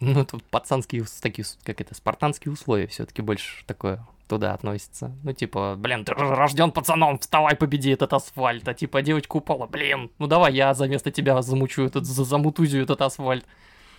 Ну, 0.00 0.24
тут 0.24 0.44
пацанские, 0.44 1.04
такие, 1.20 1.44
как 1.64 1.80
это, 1.80 1.94
спартанские 1.94 2.52
условия 2.52 2.86
все-таки 2.86 3.22
больше 3.22 3.64
такое 3.66 4.04
туда 4.28 4.52
относится. 4.52 5.12
Ну, 5.24 5.32
типа, 5.32 5.74
блин, 5.76 6.04
ты 6.04 6.12
рожден 6.12 6.70
пацаном, 6.70 7.18
вставай, 7.18 7.56
победи 7.56 7.90
этот 7.90 8.12
асфальт. 8.12 8.68
А 8.68 8.74
типа, 8.74 9.02
девочка 9.02 9.36
упала, 9.36 9.66
блин, 9.66 10.10
ну 10.18 10.26
давай 10.26 10.54
я 10.54 10.74
за 10.74 10.86
место 10.86 11.10
тебя 11.10 11.40
замучу 11.42 11.82
этот, 11.82 12.04
замутузю 12.04 12.82
этот 12.82 13.00
асфальт. 13.00 13.44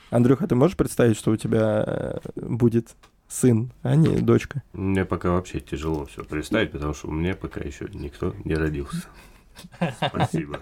Андрюха, 0.09 0.47
ты 0.47 0.55
можешь 0.55 0.75
представить, 0.75 1.17
что 1.17 1.31
у 1.31 1.37
тебя 1.37 1.83
э, 1.85 2.17
будет 2.35 2.95
сын, 3.27 3.71
а 3.83 3.95
не 3.95 4.17
дочка? 4.21 4.63
Мне 4.73 5.05
пока 5.05 5.31
вообще 5.31 5.59
тяжело 5.59 6.05
все 6.05 6.23
представить, 6.23 6.71
потому 6.71 6.93
что 6.93 7.07
у 7.07 7.11
меня 7.11 7.35
пока 7.35 7.61
еще 7.61 7.87
никто 7.93 8.33
не 8.43 8.55
родился. 8.55 9.07
Спасибо. 10.07 10.59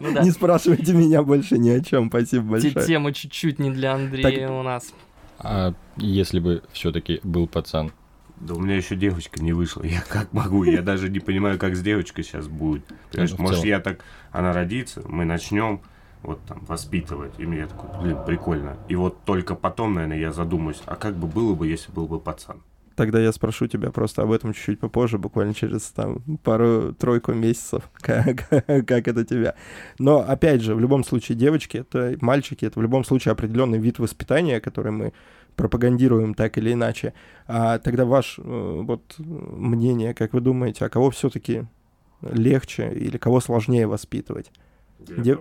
Ну 0.00 0.22
не 0.22 0.30
спрашивайте 0.30 0.92
меня 0.92 1.22
больше 1.22 1.58
ни 1.58 1.70
о 1.70 1.80
чем. 1.80 2.08
Спасибо 2.08 2.52
большое. 2.52 2.86
Тема 2.86 3.12
чуть-чуть 3.12 3.58
не 3.58 3.70
для 3.70 3.94
Андрея 3.94 4.50
у 4.50 4.62
нас. 4.62 4.92
А 5.38 5.74
если 5.96 6.38
бы 6.38 6.62
все-таки 6.72 7.20
был 7.22 7.48
пацан? 7.48 7.90
Да 8.36 8.54
у 8.54 8.60
меня 8.60 8.76
еще 8.76 8.96
девочка 8.96 9.42
не 9.42 9.52
вышла. 9.52 9.82
Я 9.84 10.00
как 10.00 10.32
могу? 10.32 10.64
Я 10.64 10.82
даже 10.82 11.08
не 11.08 11.20
понимаю, 11.20 11.58
как 11.58 11.76
с 11.76 11.80
девочкой 11.80 12.24
сейчас 12.24 12.48
будет. 12.48 12.84
может, 13.38 13.64
я 13.64 13.80
так... 13.80 14.04
Она 14.32 14.52
родится, 14.52 15.02
мы 15.06 15.24
начнем 15.24 15.80
вот 16.22 16.40
там 16.46 16.64
воспитывать. 16.66 17.32
И 17.38 17.46
мне 17.46 17.66
такой, 17.66 17.90
блин, 18.00 18.18
прикольно. 18.24 18.76
И 18.88 18.96
вот 18.96 19.24
только 19.24 19.54
потом, 19.54 19.94
наверное, 19.94 20.18
я 20.18 20.32
задумаюсь, 20.32 20.82
а 20.86 20.96
как 20.96 21.16
бы 21.16 21.26
было 21.26 21.54
бы, 21.54 21.66
если 21.66 21.92
был 21.92 22.06
бы 22.06 22.20
пацан? 22.20 22.62
Тогда 22.94 23.20
я 23.20 23.32
спрошу 23.32 23.66
тебя 23.68 23.90
просто 23.90 24.22
об 24.22 24.32
этом 24.32 24.52
чуть-чуть 24.52 24.80
попозже, 24.80 25.18
буквально 25.18 25.54
через 25.54 25.82
там 25.90 26.20
пару-тройку 26.42 27.32
месяцев, 27.32 27.90
как, 28.00 28.48
как 28.48 29.08
это 29.08 29.24
тебя. 29.24 29.54
Но, 29.98 30.18
опять 30.18 30.60
же, 30.60 30.74
в 30.74 30.80
любом 30.80 31.04
случае, 31.04 31.38
девочки, 31.38 31.78
это 31.78 32.16
мальчики, 32.20 32.66
это 32.66 32.78
в 32.78 32.82
любом 32.82 33.04
случае 33.04 33.32
определенный 33.32 33.78
вид 33.78 33.98
воспитания, 33.98 34.60
который 34.60 34.92
мы 34.92 35.12
пропагандируем 35.56 36.34
так 36.34 36.58
или 36.58 36.72
иначе. 36.72 37.14
А 37.46 37.78
тогда 37.78 38.04
ваш 38.04 38.38
э, 38.38 38.42
вот 38.42 39.14
мнение, 39.18 40.14
как 40.14 40.32
вы 40.32 40.40
думаете, 40.40 40.84
а 40.84 40.88
кого 40.88 41.10
все-таки 41.10 41.66
легче 42.22 42.92
или 42.92 43.16
кого 43.18 43.40
сложнее 43.40 43.86
воспитывать? 43.86 44.50
Дев... 44.98 45.40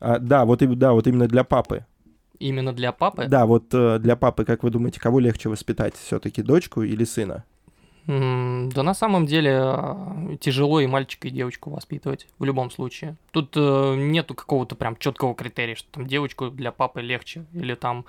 А, 0.00 0.18
да, 0.18 0.44
вот, 0.44 0.60
да, 0.78 0.92
вот 0.92 1.06
именно 1.06 1.28
для 1.28 1.44
папы. 1.44 1.84
Именно 2.38 2.72
для 2.72 2.92
папы? 2.92 3.26
Да, 3.26 3.44
вот 3.46 3.72
э, 3.72 3.98
для 3.98 4.16
папы, 4.16 4.44
как 4.44 4.62
вы 4.62 4.70
думаете, 4.70 4.98
кого 4.98 5.20
легче 5.20 5.48
воспитать, 5.48 5.94
все-таки 5.94 6.42
дочку 6.42 6.82
или 6.82 7.04
сына? 7.04 7.44
да 8.06 8.82
на 8.82 8.94
самом 8.94 9.26
деле 9.26 9.52
а, 9.56 10.36
тяжело 10.40 10.80
и 10.80 10.86
мальчика, 10.86 11.28
и 11.28 11.30
девочку 11.30 11.70
воспитывать 11.70 12.26
в 12.38 12.44
любом 12.44 12.70
случае. 12.70 13.16
Тут 13.30 13.52
э, 13.56 13.94
нету 13.96 14.34
какого-то 14.34 14.74
прям 14.74 14.96
четкого 14.96 15.34
критерия, 15.34 15.76
что 15.76 15.92
там 15.92 16.06
девочку 16.06 16.50
для 16.50 16.72
папы 16.72 17.02
легче 17.02 17.44
или 17.52 17.74
там 17.74 18.06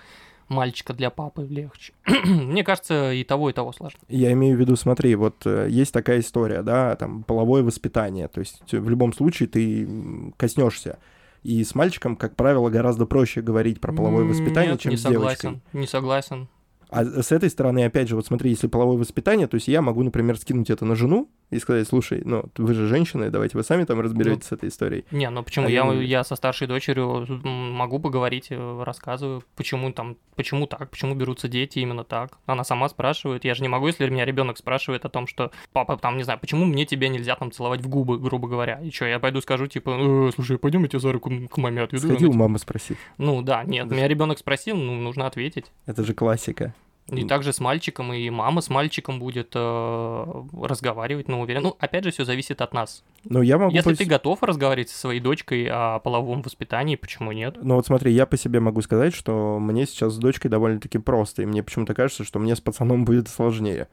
мальчика 0.47 0.93
для 0.93 1.10
папы 1.10 1.45
легче. 1.47 1.93
Мне 2.25 2.63
кажется, 2.63 3.12
и 3.12 3.23
того, 3.23 3.49
и 3.49 3.54
того 3.54 3.73
сложно. 3.73 3.99
Я 4.08 4.32
имею 4.32 4.58
в 4.58 4.60
виду, 4.60 4.75
смотри, 4.75 5.13
вот 5.15 5.45
э, 5.45 5.67
есть 5.69 5.93
такая 5.93 6.21
история, 6.21 6.63
да, 6.63 6.95
там 6.95 7.23
половое 7.23 7.62
воспитание. 7.62 8.27
То 8.27 8.39
есть 8.39 8.71
в 8.71 8.89
любом 8.89 9.13
случае 9.13 9.49
ты 9.49 10.34
коснешься 10.38 10.97
и 11.43 11.63
с 11.63 11.75
мальчиком, 11.75 12.15
как 12.15 12.36
правило, 12.36 12.69
гораздо 12.69 13.06
проще 13.06 13.41
говорить 13.41 13.82
про 13.82 13.93
половое 13.93 14.25
воспитание, 14.25 14.73
Нет, 14.73 14.82
чем 14.82 14.91
не 14.91 14.97
с 14.97 15.01
согласен, 15.01 15.49
девочкой. 15.49 15.80
Не 15.80 15.88
согласен. 15.88 16.47
А 16.89 17.04
с 17.04 17.32
этой 17.32 17.49
стороны, 17.49 17.86
опять 17.86 18.10
же, 18.10 18.15
вот 18.15 18.25
смотри, 18.25 18.49
если 18.51 18.67
половое 18.67 18.97
воспитание, 18.97 19.47
то 19.47 19.56
есть 19.56 19.67
я 19.67 19.82
могу, 19.82 20.04
например, 20.04 20.38
скинуть 20.38 20.69
это 20.69 20.86
на 20.86 20.95
жену 20.95 21.30
и 21.51 21.59
сказать, 21.59 21.87
слушай, 21.87 22.21
ну, 22.23 22.45
вы 22.57 22.73
же 22.73 22.87
женщины, 22.87 23.29
давайте 23.29 23.57
вы 23.57 23.63
сами 23.63 23.83
там 23.83 23.99
разберетесь 23.99 24.45
ну, 24.45 24.47
с 24.47 24.51
этой 24.53 24.69
историей. 24.69 25.05
Не, 25.11 25.29
ну 25.29 25.43
почему? 25.43 25.67
А 25.67 25.69
я, 25.69 25.85
я, 25.85 26.01
я 26.01 26.23
со 26.23 26.35
старшей 26.37 26.65
дочерью 26.65 27.27
могу 27.43 27.99
поговорить, 27.99 28.47
э, 28.49 28.83
рассказываю, 28.83 29.43
почему 29.57 29.91
там, 29.91 30.15
почему 30.35 30.65
так, 30.65 30.89
почему 30.89 31.13
берутся 31.13 31.49
дети 31.49 31.79
именно 31.79 32.05
так. 32.05 32.37
Она 32.45 32.63
сама 32.63 32.87
спрашивает. 32.87 33.43
Я 33.43 33.53
же 33.53 33.63
не 33.63 33.67
могу, 33.67 33.87
если 33.87 34.07
меня 34.09 34.23
ребенок 34.23 34.57
спрашивает 34.57 35.03
о 35.03 35.09
том, 35.09 35.27
что 35.27 35.51
папа 35.73 35.97
там, 35.97 36.15
не 36.15 36.23
знаю, 36.23 36.39
почему 36.39 36.65
мне 36.65 36.85
тебе 36.85 37.09
нельзя 37.09 37.35
там 37.35 37.51
целовать 37.51 37.81
в 37.81 37.89
губы, 37.89 38.17
грубо 38.17 38.47
говоря. 38.47 38.79
И 38.81 38.89
что, 38.89 39.05
я 39.05 39.19
пойду 39.19 39.41
скажу, 39.41 39.67
типа, 39.67 39.89
э, 39.99 40.31
слушай, 40.33 40.57
пойдем 40.57 40.83
я 40.83 40.87
тебя 40.87 40.99
за 40.99 41.11
руку 41.11 41.29
к 41.49 41.57
маме 41.57 41.81
отведу. 41.81 42.07
Сходи 42.07 42.25
у 42.27 42.33
мамы 42.33 42.59
спроси. 42.59 42.95
Ну 43.17 43.41
да, 43.41 43.65
нет, 43.65 43.91
меня 43.91 44.07
ребенок 44.07 44.39
спросил, 44.39 44.77
ну, 44.77 44.95
нужно 44.95 45.27
ответить. 45.27 45.65
Это 45.85 46.05
же 46.05 46.13
классика. 46.13 46.73
И 47.12 47.26
также 47.26 47.52
с 47.52 47.60
мальчиком, 47.60 48.13
и 48.13 48.30
мама 48.30 48.62
с 48.62 48.69
мальчиком 48.69 49.19
будет 49.19 49.52
э, 49.54 50.43
разговаривать, 50.62 51.28
ну, 51.28 51.41
уверен. 51.41 51.63
Ну, 51.63 51.76
опять 51.80 52.06
же, 52.06 52.12
все 52.12 52.24
зависит 52.24 52.62
от 52.62 52.74
нас. 52.74 53.04
Ну, 53.26 53.41
я 53.41 53.58
могу... 53.58 53.74
Если 53.74 53.89
пос... 53.89 53.97
ты 53.97 54.06
готов 54.06 54.41
разговаривать 54.43 54.89
со 54.89 54.97
своей 54.97 55.19
дочкой 55.19 55.67
о 55.69 56.00
половом 56.00 56.41
воспитании, 56.41 56.95
почему 56.95 57.32
нет? 57.34 57.58
Ну, 57.62 57.76
вот 57.76 57.86
смотри, 57.86 58.13
я 58.13 58.26
по 58.26 58.38
себе 58.38 58.62
могу 58.62 58.82
сказать, 58.82 59.13
что 59.13 59.60
мне 59.60 59.86
сейчас 59.86 60.13
с 60.13 60.17
дочкой 60.17 60.50
довольно-таки 60.50 61.00
просто, 61.00 61.41
и 61.41 61.45
мне 61.45 61.63
почему-то 61.63 61.93
кажется, 61.93 62.24
что 62.24 62.39
мне 62.39 62.56
с 62.56 62.62
пацаном 62.62 63.04
будет 63.04 63.28
сложнее. 63.28 63.88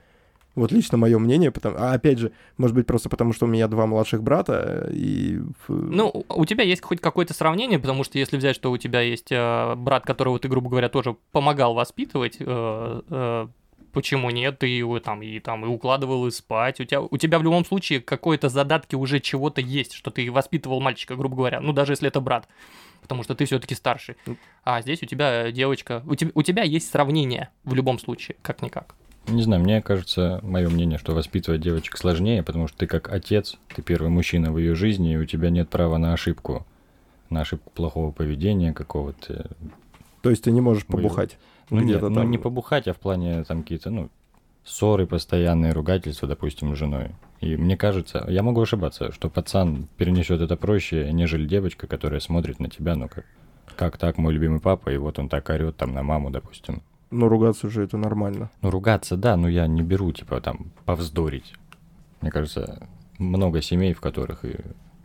Вот 0.59 0.73
лично 0.73 0.99
мое 0.99 1.19
мнение, 1.19 1.51
потому... 1.51 1.77
а 1.79 1.93
опять 1.93 2.19
же, 2.19 2.33
может 2.57 2.75
быть, 2.75 2.87
просто 2.87 3.09
потому, 3.09 3.33
что 3.33 3.47
у 3.47 3.49
меня 3.49 3.69
два 3.69 3.87
младших 3.87 4.23
брата, 4.23 4.89
и... 4.93 5.41
Ну, 5.69 6.25
у 6.29 6.45
тебя 6.45 6.65
есть 6.65 6.83
хоть 6.83 7.01
какое-то 7.01 7.33
сравнение, 7.33 7.79
потому 7.79 8.03
что 8.03 8.19
если 8.19 8.37
взять, 8.37 8.57
что 8.57 8.73
у 8.73 8.77
тебя 8.77 9.01
есть 9.01 9.31
э, 9.31 9.75
брат, 9.77 10.05
которого 10.05 10.39
ты, 10.39 10.49
грубо 10.49 10.69
говоря, 10.69 10.89
тоже 10.89 11.17
помогал 11.31 11.75
воспитывать, 11.75 12.39
э, 12.41 13.01
э, 13.09 13.47
почему 13.93 14.31
нет, 14.31 14.59
ты 14.59 14.67
его 14.67 14.99
там 14.99 15.23
и 15.23 15.39
там 15.39 15.65
и 15.65 15.69
укладывал 15.69 16.27
и 16.27 16.31
спать. 16.33 16.81
У 16.81 16.85
тебя, 16.85 17.03
у 17.03 17.17
тебя 17.17 17.39
в 17.39 17.43
любом 17.43 17.65
случае 17.65 18.01
какое-то 18.01 18.49
задатки 18.49 18.97
уже 18.97 19.21
чего-то 19.21 19.61
есть, 19.61 19.93
что 19.93 20.11
ты 20.11 20.31
воспитывал 20.31 20.81
мальчика, 20.81 21.15
грубо 21.15 21.37
говоря. 21.37 21.61
Ну, 21.61 21.73
даже 21.73 21.93
если 21.93 22.09
это 22.09 22.21
брат. 22.21 22.49
Потому 23.01 23.23
что 23.23 23.35
ты 23.35 23.45
все-таки 23.45 23.75
старший. 23.75 24.17
А 24.65 24.83
здесь 24.83 25.03
у 25.03 25.07
тебя 25.07 25.53
девочка. 25.53 26.03
У 26.07 26.17
тебя, 26.17 26.33
у 26.35 26.43
тебя 26.43 26.63
есть 26.65 26.91
сравнение 26.91 27.51
в 27.65 27.75
любом 27.75 27.99
случае, 27.99 28.37
как-никак. 28.43 28.97
Не 29.29 29.43
знаю, 29.43 29.63
мне 29.63 29.83
кажется, 29.83 30.41
мое 30.43 30.69
мнение, 30.69 30.99
что 30.99 31.15
воспитывать 31.15 31.61
девочек 31.61 31.99
сложнее, 31.99 32.43
потому 32.43 32.67
что 32.67 32.79
ты 32.79 32.87
как 32.87 33.13
отец, 33.13 33.57
ты 33.75 33.83
первый 33.83 34.09
мужчина 34.09 34.53
в 34.53 34.59
ее 34.59 34.75
жизни, 34.75 35.13
и 35.13 35.17
у 35.17 35.27
тебя 35.27 35.51
нет 35.51 35.69
права 35.69 35.99
на 35.99 36.15
ошибку, 36.15 36.67
на 37.29 37.43
ошибку 37.43 37.71
плохого 37.75 38.11
поведения 38.11 38.73
какого-то. 38.73 39.51
То 40.23 40.31
есть 40.31 40.45
ты 40.45 40.51
не 40.51 40.63
можешь 40.63 40.87
побухать? 40.87 41.37
Ну 41.71 41.81
нет, 41.81 42.01
ну 42.01 42.23
не 42.23 42.39
побухать, 42.39 42.89
а 42.89 42.95
в 42.95 42.99
плане 42.99 43.45
там 43.45 43.63
какие-то, 43.63 43.91
ну, 43.91 44.09
ссоры 44.65 45.07
постоянные, 45.07 45.73
ругательства, 45.73 46.27
допустим, 46.27 46.75
с 46.75 46.79
женой. 46.79 47.11
И 47.41 47.57
мне 47.57 47.77
кажется, 47.77 48.25
я 48.29 48.43
могу 48.43 48.63
ошибаться, 48.63 49.13
что 49.13 49.29
пацан 49.29 49.89
перенесет 49.97 50.41
это 50.41 50.57
проще, 50.57 51.13
нежели 51.13 51.47
девочка, 51.47 51.87
которая 51.87 52.21
смотрит 52.21 52.61
на 52.61 52.69
тебя, 52.69 52.97
ну 52.97 53.09
как, 53.09 53.27
как 53.77 53.99
так, 53.99 54.17
мой 54.17 54.33
любимый 54.33 54.61
папа, 54.61 54.91
и 54.91 54.97
вот 54.97 55.19
он 55.19 55.29
так 55.29 55.49
орет 55.51 55.77
там 55.77 55.93
на 55.93 56.03
маму, 56.03 56.31
допустим. 56.31 56.83
Ну, 57.11 57.29
ругаться 57.29 57.71
же 57.71 57.83
это 57.83 57.97
нормально. 57.97 58.51
Ну, 58.61 58.71
ругаться, 58.71 59.17
да, 59.17 59.37
но 59.37 59.49
я 59.49 59.67
не 59.67 59.83
беру, 59.83 60.13
типа, 60.13 60.41
там, 60.41 60.73
повздорить. 60.85 61.55
Мне 62.21 62.31
кажется, 62.31 62.87
много 63.19 63.63
семей, 63.63 63.95
в 63.95 64.01
которых 64.01 64.45
и 64.45 64.57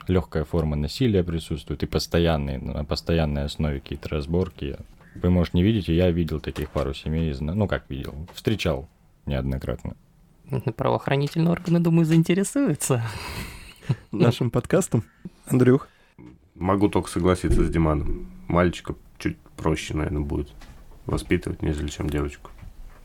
легкая 0.08 0.44
форма 0.44 0.76
насилия 0.76 1.24
присутствует, 1.24 1.82
и 1.84 1.86
постоянные, 1.86 2.60
на 2.60 2.84
постоянной 2.84 3.46
основе 3.46 3.80
какие-то 3.80 4.10
разборки. 4.10 4.78
Вы, 5.16 5.30
может, 5.30 5.54
не 5.54 5.64
видите, 5.64 5.96
я 5.96 6.12
видел 6.12 6.42
таких 6.42 6.70
пару 6.72 6.94
семей, 6.94 7.34
ну, 7.40 7.68
как 7.68 7.90
видел, 7.90 8.14
встречал 8.34 8.90
неоднократно. 9.26 9.96
Правоохранительные 10.76 11.52
органы, 11.52 11.80
думаю, 11.80 12.06
заинтересуются. 12.06 13.02
Нашим 14.12 14.52
подкастом. 14.52 15.04
Андрюх? 15.46 15.88
Могу 16.56 16.90
только 16.90 17.10
согласиться 17.10 17.64
с 17.64 17.70
Диманом. 17.70 18.30
Мальчика 18.48 18.96
чуть 19.18 19.38
проще, 19.56 19.96
наверное, 19.96 20.22
будет 20.22 20.52
воспитывать, 21.06 21.62
нежели 21.62 21.88
чем 21.88 22.10
девочку. 22.10 22.52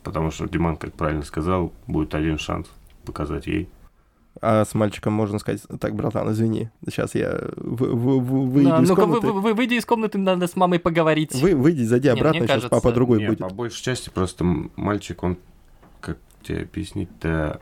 Потому 0.02 0.30
что 0.30 0.48
Диман, 0.48 0.76
как 0.76 0.94
правильно 0.94 1.22
сказал, 1.22 1.72
будет 1.86 2.14
один 2.14 2.38
шанс 2.38 2.68
показать 3.04 3.46
ей. 3.46 3.68
А 4.40 4.64
с 4.64 4.74
мальчиком 4.74 5.12
можно 5.12 5.38
сказать, 5.38 5.62
так, 5.80 5.94
братан, 5.96 6.30
извини, 6.30 6.70
сейчас 6.86 7.14
я 7.14 7.40
вы, 7.56 7.94
вы, 7.94 8.20
вы, 8.20 8.46
выйду 8.46 8.70
да, 8.70 8.82
из 8.82 8.88
комнаты. 8.88 9.26
Вы, 9.26 9.40
вы, 9.40 9.54
выйди 9.54 9.74
из 9.74 9.84
комнаты, 9.84 10.18
надо 10.18 10.46
с 10.46 10.54
мамой 10.54 10.78
поговорить. 10.78 11.34
Вы, 11.34 11.56
выйди, 11.56 11.82
зайди 11.82 12.08
обратно, 12.08 12.40
Нет, 12.40 12.44
сейчас 12.44 12.62
кажется... 12.62 12.68
папа 12.68 12.92
другой 12.92 13.18
Нет, 13.18 13.28
будет. 13.30 13.38
по 13.40 13.48
большей 13.48 13.82
части 13.82 14.10
просто 14.10 14.44
мальчик, 14.76 15.22
он, 15.24 15.38
как 16.00 16.18
тебе 16.42 16.62
объяснить-то, 16.62 17.60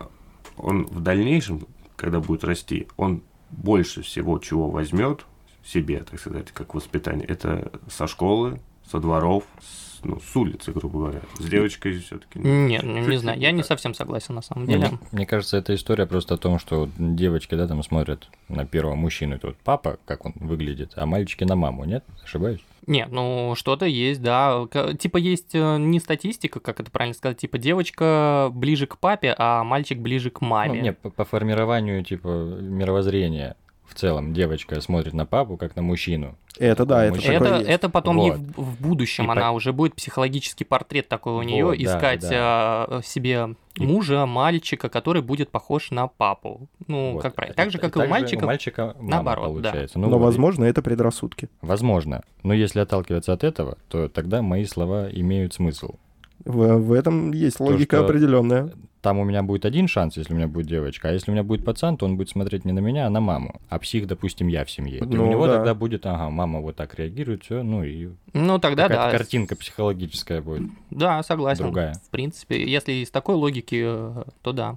он 0.58 0.84
в 0.86 1.00
дальнейшем, 1.00 1.66
когда 1.96 2.20
будет 2.20 2.44
расти, 2.44 2.88
он 2.98 3.22
больше 3.50 4.02
всего 4.02 4.38
чего 4.38 4.68
возьмет 4.68 5.24
себе, 5.64 6.04
так 6.08 6.20
сказать, 6.20 6.52
как 6.52 6.74
воспитание, 6.74 7.26
это 7.26 7.72
со 7.88 8.06
школы, 8.06 8.60
со 8.90 8.98
дворов, 9.00 9.44
с 9.60 9.86
ну, 10.06 10.20
с 10.20 10.36
улицы, 10.36 10.72
грубо 10.72 10.98
говоря. 10.98 11.20
С 11.38 11.44
девочкой 11.44 11.98
все-таки. 11.98 12.38
Нет, 12.38 12.82
не, 12.84 13.00
не 13.00 13.16
знаю, 13.16 13.38
я 13.40 13.50
не 13.50 13.62
совсем 13.62 13.94
согласен 13.94 14.34
на 14.34 14.42
самом 14.42 14.66
деле. 14.66 14.88
Мне, 14.88 14.98
мне 15.12 15.26
кажется, 15.26 15.56
эта 15.56 15.74
история 15.74 16.06
просто 16.06 16.34
о 16.34 16.38
том, 16.38 16.58
что 16.58 16.88
девочки, 16.98 17.54
да, 17.54 17.66
там 17.66 17.82
смотрят 17.82 18.28
на 18.48 18.66
первого 18.66 18.94
мужчину, 18.94 19.36
это 19.36 19.48
вот 19.48 19.56
папа, 19.64 19.98
как 20.04 20.24
он 20.24 20.34
выглядит, 20.36 20.92
а 20.96 21.06
мальчики 21.06 21.44
на 21.44 21.56
маму, 21.56 21.84
нет? 21.84 22.04
Ошибаюсь? 22.22 22.60
Нет, 22.86 23.08
ну 23.10 23.54
что-то 23.56 23.86
есть, 23.86 24.22
да. 24.22 24.66
Типа 24.98 25.16
есть 25.16 25.54
э, 25.54 25.76
не 25.78 25.98
статистика, 25.98 26.60
как 26.60 26.78
это 26.78 26.90
правильно 26.90 27.14
сказать, 27.14 27.38
типа 27.38 27.58
девочка 27.58 28.48
ближе 28.52 28.86
к 28.86 28.98
папе, 28.98 29.34
а 29.36 29.64
мальчик 29.64 29.98
ближе 29.98 30.30
к 30.30 30.40
маме. 30.40 30.78
Ну, 30.78 30.84
нет, 30.84 30.98
по, 30.98 31.10
по 31.10 31.24
формированию 31.24 32.04
типа 32.04 32.28
мировоззрения 32.28 33.56
в 33.88 33.94
целом 33.94 34.32
девочка 34.34 34.80
смотрит 34.80 35.14
на 35.14 35.26
папу 35.26 35.56
как 35.56 35.76
на 35.76 35.82
мужчину. 35.82 36.36
Это 36.58 36.86
да, 36.86 37.04
это 37.04 37.20
это, 37.20 37.54
это 37.56 37.88
потом 37.88 38.16
вот. 38.16 38.24
ей 38.24 38.32
в, 38.32 38.62
в 38.62 38.80
будущем 38.80 39.26
и 39.26 39.30
она 39.30 39.50
по... 39.50 39.54
уже 39.54 39.72
будет 39.72 39.94
психологический 39.94 40.64
портрет 40.64 41.08
такой 41.08 41.34
у 41.34 41.42
нее 41.42 41.66
вот, 41.66 41.76
искать 41.76 42.22
да, 42.22 42.86
да. 42.88 43.02
себе 43.02 43.56
мужа, 43.78 44.24
мальчика, 44.24 44.88
который 44.88 45.20
будет 45.20 45.50
похож 45.50 45.90
на 45.90 46.08
папу. 46.08 46.68
Ну, 46.86 47.14
вот. 47.14 47.22
как 47.22 47.34
правильно. 47.34 47.54
Так 47.54 47.70
же, 47.70 47.78
как 47.78 47.92
так 47.92 48.04
и 48.04 48.06
у 48.06 48.10
мальчика. 48.10 48.44
У 48.44 48.46
мальчика 48.46 48.96
наоборот, 48.98 49.48
получается. 49.48 49.98
Да. 49.98 50.00
Ну, 50.00 50.10
Но, 50.10 50.18
вот. 50.18 50.24
возможно, 50.24 50.64
это 50.64 50.80
предрассудки. 50.82 51.48
Возможно. 51.60 52.22
Но 52.42 52.54
если 52.54 52.80
отталкиваться 52.80 53.32
от 53.34 53.44
этого, 53.44 53.76
то 53.88 54.08
тогда 54.08 54.40
мои 54.40 54.64
слова 54.64 55.08
имеют 55.10 55.52
смысл. 55.52 55.96
В, 56.44 56.78
в 56.78 56.92
этом 56.92 57.32
есть 57.32 57.60
логика 57.60 57.96
То, 57.96 58.04
определенная 58.04 58.70
там 59.06 59.20
у 59.20 59.24
меня 59.24 59.44
будет 59.44 59.64
один 59.64 59.86
шанс, 59.86 60.16
если 60.16 60.32
у 60.32 60.36
меня 60.36 60.48
будет 60.48 60.66
девочка, 60.66 61.08
а 61.08 61.12
если 61.12 61.30
у 61.30 61.34
меня 61.34 61.44
будет 61.44 61.64
пацан, 61.64 61.96
то 61.96 62.06
он 62.06 62.16
будет 62.16 62.28
смотреть 62.28 62.64
не 62.64 62.72
на 62.72 62.80
меня, 62.80 63.06
а 63.06 63.08
на 63.08 63.20
маму. 63.20 63.60
А 63.68 63.78
псих, 63.78 64.08
допустим, 64.08 64.48
я 64.48 64.64
в 64.64 64.70
семье. 64.70 65.00
Ну, 65.04 65.28
у 65.28 65.30
него 65.30 65.46
да. 65.46 65.58
тогда 65.58 65.74
будет, 65.74 66.04
ага, 66.06 66.28
мама 66.28 66.60
вот 66.60 66.74
так 66.74 66.96
реагирует, 66.96 67.44
все, 67.44 67.62
ну 67.62 67.84
и... 67.84 68.08
Ну 68.32 68.58
тогда 68.58 68.88
да. 68.88 69.08
картинка 69.12 69.54
психологическая 69.54 70.42
будет. 70.42 70.68
Да, 70.90 71.22
согласен. 71.22 71.62
Другая. 71.62 71.94
В 72.04 72.10
принципе, 72.10 72.68
если 72.68 72.94
из 72.94 73.12
такой 73.12 73.36
логики, 73.36 73.80
э, 73.86 74.24
то 74.42 74.52
да. 74.52 74.76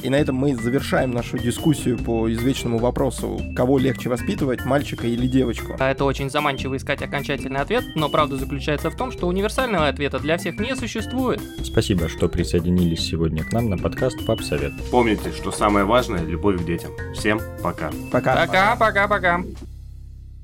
И 0.00 0.08
на 0.08 0.16
этом 0.16 0.36
мы 0.36 0.56
завершаем 0.56 1.12
нашу 1.12 1.38
дискуссию 1.38 1.98
по 1.98 2.30
извечному 2.32 2.78
вопросу, 2.78 3.40
кого 3.54 3.78
легче 3.78 4.08
воспитывать, 4.08 4.64
мальчика 4.64 5.06
или 5.06 5.26
девочку. 5.26 5.76
А 5.78 5.90
это 5.90 6.04
очень 6.04 6.30
заманчиво 6.30 6.76
искать 6.76 7.02
окончательный 7.02 7.60
ответ, 7.60 7.84
но 7.94 8.08
правда 8.08 8.36
заключается 8.36 8.90
в 8.90 8.96
том, 8.96 9.12
что 9.12 9.26
универсального 9.26 9.88
ответа 9.88 10.18
для 10.18 10.38
всех 10.38 10.58
не 10.58 10.74
существует. 10.74 11.40
Спасибо, 11.62 12.08
что 12.08 12.28
присоединились 12.28 13.00
сегодня 13.00 13.44
к 13.44 13.52
нам 13.52 13.70
на 13.70 13.78
подкаст 13.78 14.24
«Пап 14.26 14.42
Совет». 14.42 14.72
Помните, 14.90 15.32
что 15.32 15.52
самое 15.52 15.84
важное– 15.84 16.24
любовь 16.26 16.60
к 16.62 16.64
детям. 16.64 16.90
Всем 17.14 17.40
пока. 17.62 17.90
Пока. 18.10 18.34
Пока, 18.34 18.76
пока, 18.76 19.08
пока. 19.08 19.42